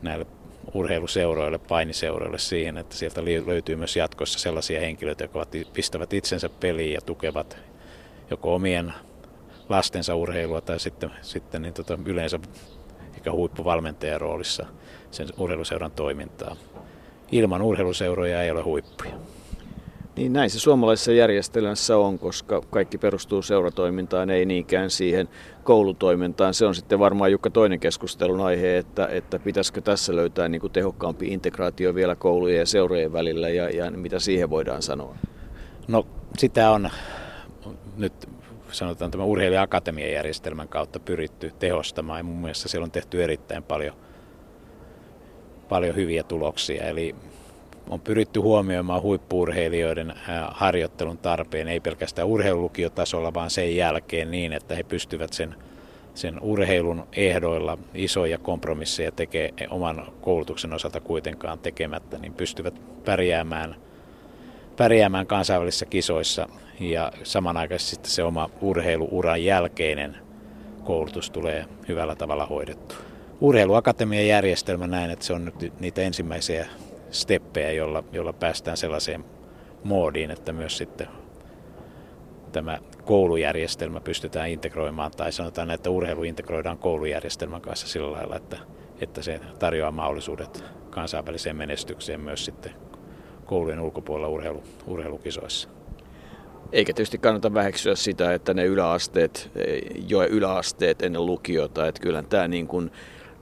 näille 0.02 0.26
urheiluseuroille, 0.74 1.58
painiseuroille 1.58 2.38
siihen, 2.38 2.78
että 2.78 2.96
sieltä 2.96 3.24
löytyy 3.24 3.76
myös 3.76 3.96
jatkossa 3.96 4.38
sellaisia 4.38 4.80
henkilöitä, 4.80 5.24
jotka 5.24 5.46
pistävät 5.72 6.12
itsensä 6.12 6.48
peliin 6.48 6.92
ja 6.92 7.00
tukevat 7.00 7.58
joko 8.30 8.54
omien 8.54 8.92
lastensa 9.68 10.14
urheilua 10.14 10.60
tai 10.60 10.80
sitten, 10.80 11.10
sitten 11.22 11.62
niin 11.62 11.74
tota, 11.74 11.98
yleensä 12.04 12.40
eikä 13.14 13.32
huippuvalmentajan 13.32 14.20
roolissa 14.20 14.66
sen 15.10 15.28
urheiluseuran 15.38 15.90
toimintaa. 15.90 16.56
Ilman 17.32 17.62
urheiluseuroja 17.62 18.42
ei 18.42 18.50
ole 18.50 18.62
huippuja. 18.62 19.14
Niin 20.16 20.32
näin 20.32 20.50
se 20.50 20.58
suomalaisessa 20.58 21.12
järjestelmässä 21.12 21.96
on, 21.96 22.18
koska 22.18 22.62
kaikki 22.70 22.98
perustuu 22.98 23.42
seuratoimintaan, 23.42 24.30
ei 24.30 24.46
niinkään 24.46 24.90
siihen 24.90 25.28
koulutoimintaan. 25.64 26.54
Se 26.54 26.66
on 26.66 26.74
sitten 26.74 26.98
varmaan 26.98 27.32
Jukka 27.32 27.50
toinen 27.50 27.80
keskustelun 27.80 28.40
aihe, 28.40 28.78
että, 28.78 29.06
että 29.06 29.38
pitäisikö 29.38 29.80
tässä 29.80 30.16
löytää 30.16 30.48
niin 30.48 30.60
kuin 30.60 30.72
tehokkaampi 30.72 31.26
integraatio 31.26 31.94
vielä 31.94 32.16
koulujen 32.16 32.58
ja 32.58 32.66
seurojen 32.66 33.12
välillä 33.12 33.48
ja, 33.48 33.70
ja 33.70 33.90
mitä 33.90 34.18
siihen 34.18 34.50
voidaan 34.50 34.82
sanoa? 34.82 35.16
No 35.88 36.06
sitä 36.38 36.70
on 36.70 36.90
nyt 37.96 38.28
sanotaan 38.72 39.10
tämän 39.10 39.26
urheilija-akatemian 39.26 40.12
järjestelmän 40.12 40.68
kautta 40.68 41.00
pyritty 41.00 41.52
tehostamaan 41.58 42.18
ja 42.18 42.24
mun 42.24 42.40
mielestä 42.40 42.68
siellä 42.68 42.84
on 42.84 42.90
tehty 42.90 43.24
erittäin 43.24 43.62
paljon, 43.62 43.96
paljon 45.68 45.96
hyviä 45.96 46.22
tuloksia. 46.22 46.84
Eli 46.84 47.14
on 47.90 48.00
pyritty 48.00 48.40
huomioimaan 48.40 49.02
huippuurheilijoiden 49.02 50.14
harjoittelun 50.48 51.18
tarpeen, 51.18 51.68
ei 51.68 51.80
pelkästään 51.80 52.28
urheilulukiotasolla, 52.28 53.34
vaan 53.34 53.50
sen 53.50 53.76
jälkeen 53.76 54.30
niin, 54.30 54.52
että 54.52 54.74
he 54.74 54.82
pystyvät 54.82 55.32
sen, 55.32 55.54
sen 56.14 56.40
urheilun 56.40 57.06
ehdoilla 57.16 57.78
isoja 57.94 58.38
kompromisseja 58.38 59.12
tekee 59.12 59.52
oman 59.70 60.06
koulutuksen 60.20 60.72
osalta 60.72 61.00
kuitenkaan 61.00 61.58
tekemättä, 61.58 62.18
niin 62.18 62.34
pystyvät 62.34 62.74
pärjäämään, 63.04 63.76
pärjäämään 64.76 65.26
kansainvälisissä 65.26 65.86
kisoissa 65.86 66.48
ja 66.80 67.12
samanaikaisesti 67.22 68.10
se 68.10 68.24
oma 68.24 68.50
urheiluuran 68.60 69.44
jälkeinen 69.44 70.16
koulutus 70.84 71.30
tulee 71.30 71.64
hyvällä 71.88 72.14
tavalla 72.14 72.46
hoidettu. 72.46 72.94
Urheiluakatemian 73.40 74.26
järjestelmä 74.26 74.86
näin, 74.86 75.10
että 75.10 75.24
se 75.24 75.32
on 75.32 75.44
nyt 75.44 75.80
niitä 75.80 76.02
ensimmäisiä 76.02 76.66
steppejä, 77.10 77.72
jolla, 77.72 78.04
jolla 78.12 78.32
päästään 78.32 78.76
sellaiseen 78.76 79.24
moodiin, 79.84 80.30
että 80.30 80.52
myös 80.52 80.76
sitten 80.76 81.06
tämä 82.52 82.78
koulujärjestelmä 83.04 84.00
pystytään 84.00 84.50
integroimaan, 84.50 85.10
tai 85.10 85.32
sanotaan, 85.32 85.70
että 85.70 85.90
urheilu 85.90 86.22
integroidaan 86.22 86.78
koulujärjestelmän 86.78 87.60
kanssa 87.60 87.88
sillä 87.88 88.12
lailla, 88.12 88.36
että, 88.36 88.58
että 89.00 89.22
se 89.22 89.40
tarjoaa 89.58 89.90
mahdollisuudet 89.90 90.64
kansainväliseen 90.90 91.56
menestykseen 91.56 92.20
myös 92.20 92.44
sitten 92.44 92.72
koulujen 93.44 93.80
ulkopuolella 93.80 94.28
urheilu, 94.28 94.62
urheilukisoissa. 94.86 95.68
Eikä 96.72 96.92
tietysti 96.92 97.18
kannata 97.18 97.54
väheksyä 97.54 97.94
sitä, 97.94 98.34
että 98.34 98.54
ne 98.54 98.64
yläasteet, 98.64 99.50
jo 100.08 100.24
yläasteet 100.24 101.02
ennen 101.02 101.26
lukiota, 101.26 101.88
että 101.88 102.00
kyllä 102.00 102.22
tämä 102.22 102.48
niin 102.48 102.66
kuin 102.66 102.90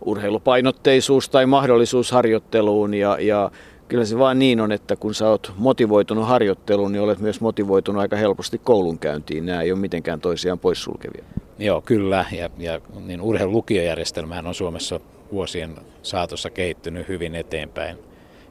urheilupainotteisuus 0.04 1.28
tai 1.28 1.46
mahdollisuus 1.46 2.12
harjoitteluun 2.12 2.94
ja, 2.94 3.18
ja 3.20 3.50
kyllä 3.88 4.04
se 4.04 4.18
vaan 4.18 4.38
niin 4.38 4.60
on, 4.60 4.72
että 4.72 4.96
kun 4.96 5.14
sä 5.14 5.28
oot 5.28 5.52
motivoitunut 5.56 6.26
harjoitteluun, 6.26 6.92
niin 6.92 7.02
olet 7.02 7.18
myös 7.18 7.40
motivoitunut 7.40 8.00
aika 8.00 8.16
helposti 8.16 8.58
koulunkäyntiin. 8.64 9.46
Nämä 9.46 9.62
ei 9.62 9.72
ole 9.72 9.80
mitenkään 9.80 10.20
toisiaan 10.20 10.58
poissulkevia. 10.58 11.24
Joo, 11.58 11.80
kyllä. 11.80 12.24
Ja, 12.32 12.50
ja 12.58 12.80
niin 13.06 13.20
urheilulukiojärjestelmähän 13.20 14.46
on 14.46 14.54
Suomessa 14.54 15.00
vuosien 15.32 15.74
saatossa 16.02 16.50
kehittynyt 16.50 17.08
hyvin 17.08 17.34
eteenpäin. 17.34 17.98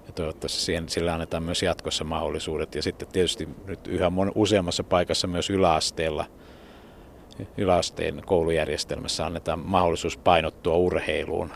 Ja 0.08 0.14
toivottavasti 0.14 0.62
siihen, 0.62 0.90
sillä 0.90 1.14
annetaan 1.14 1.44
myös 1.44 1.64
jatkossa 1.64 2.04
mahdollisuudet. 2.04 2.76
Ja 2.76 2.84
sitten 2.84 3.08
tietysti 3.08 3.50
nyt 3.66 3.88
yhä 3.88 4.12
useammassa 4.36 4.84
paikassa 4.84 5.28
myös 5.28 5.50
yläasteella, 5.50 6.26
yläasteen 7.58 8.22
koulujärjestelmässä 8.26 9.26
annetaan 9.26 9.60
mahdollisuus 9.60 10.18
painottua 10.18 10.76
urheiluun. 10.76 11.52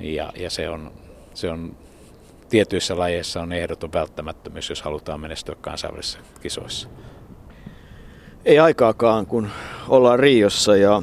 Ja, 0.00 0.32
ja 0.36 0.50
se, 0.50 0.68
on, 0.68 0.92
se 1.34 1.50
on 1.50 1.76
tietyissä 2.48 2.98
lajeissa 2.98 3.40
on 3.42 3.52
ehdoton 3.52 3.92
välttämättömyys, 3.92 4.70
jos 4.70 4.82
halutaan 4.82 5.20
menestyä 5.20 5.54
kansainvälisissä 5.60 6.18
kisoissa. 6.40 6.88
Ei 8.44 8.58
aikaakaan, 8.58 9.26
kun 9.26 9.48
ollaan 9.88 10.18
Riossa 10.18 10.76
ja 10.76 11.02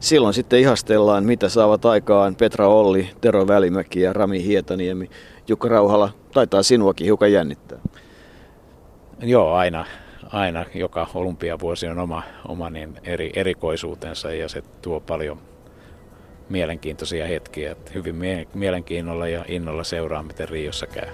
silloin 0.00 0.34
sitten 0.34 0.60
ihastellaan, 0.60 1.24
mitä 1.24 1.48
saavat 1.48 1.84
aikaan 1.84 2.36
Petra 2.36 2.68
Olli, 2.68 3.10
Tero 3.20 3.46
Välimäki 3.46 4.00
ja 4.00 4.12
Rami 4.12 4.44
Hietaniemi. 4.44 5.10
Jukka 5.48 5.68
Rauhala, 5.68 6.10
taitaa 6.32 6.62
sinuakin 6.62 7.04
hiukan 7.04 7.32
jännittää. 7.32 7.78
Joo, 9.20 9.52
aina, 9.52 9.86
aina 10.32 10.64
joka 10.74 11.06
olympiavuosi 11.14 11.86
on 11.86 11.98
oma, 11.98 12.22
oma 12.48 12.70
niin 12.70 12.94
eri, 13.04 13.30
erikoisuutensa 13.36 14.32
ja 14.32 14.48
se 14.48 14.62
tuo 14.82 15.00
paljon 15.00 15.38
mielenkiintoisia 16.48 17.26
hetkiä. 17.26 17.76
Hyvin 17.94 18.16
mielenkiinnolla 18.54 19.28
ja 19.28 19.44
innolla 19.48 19.84
seuraa, 19.84 20.22
miten 20.22 20.48
Riossa 20.48 20.86
käy. 20.86 21.08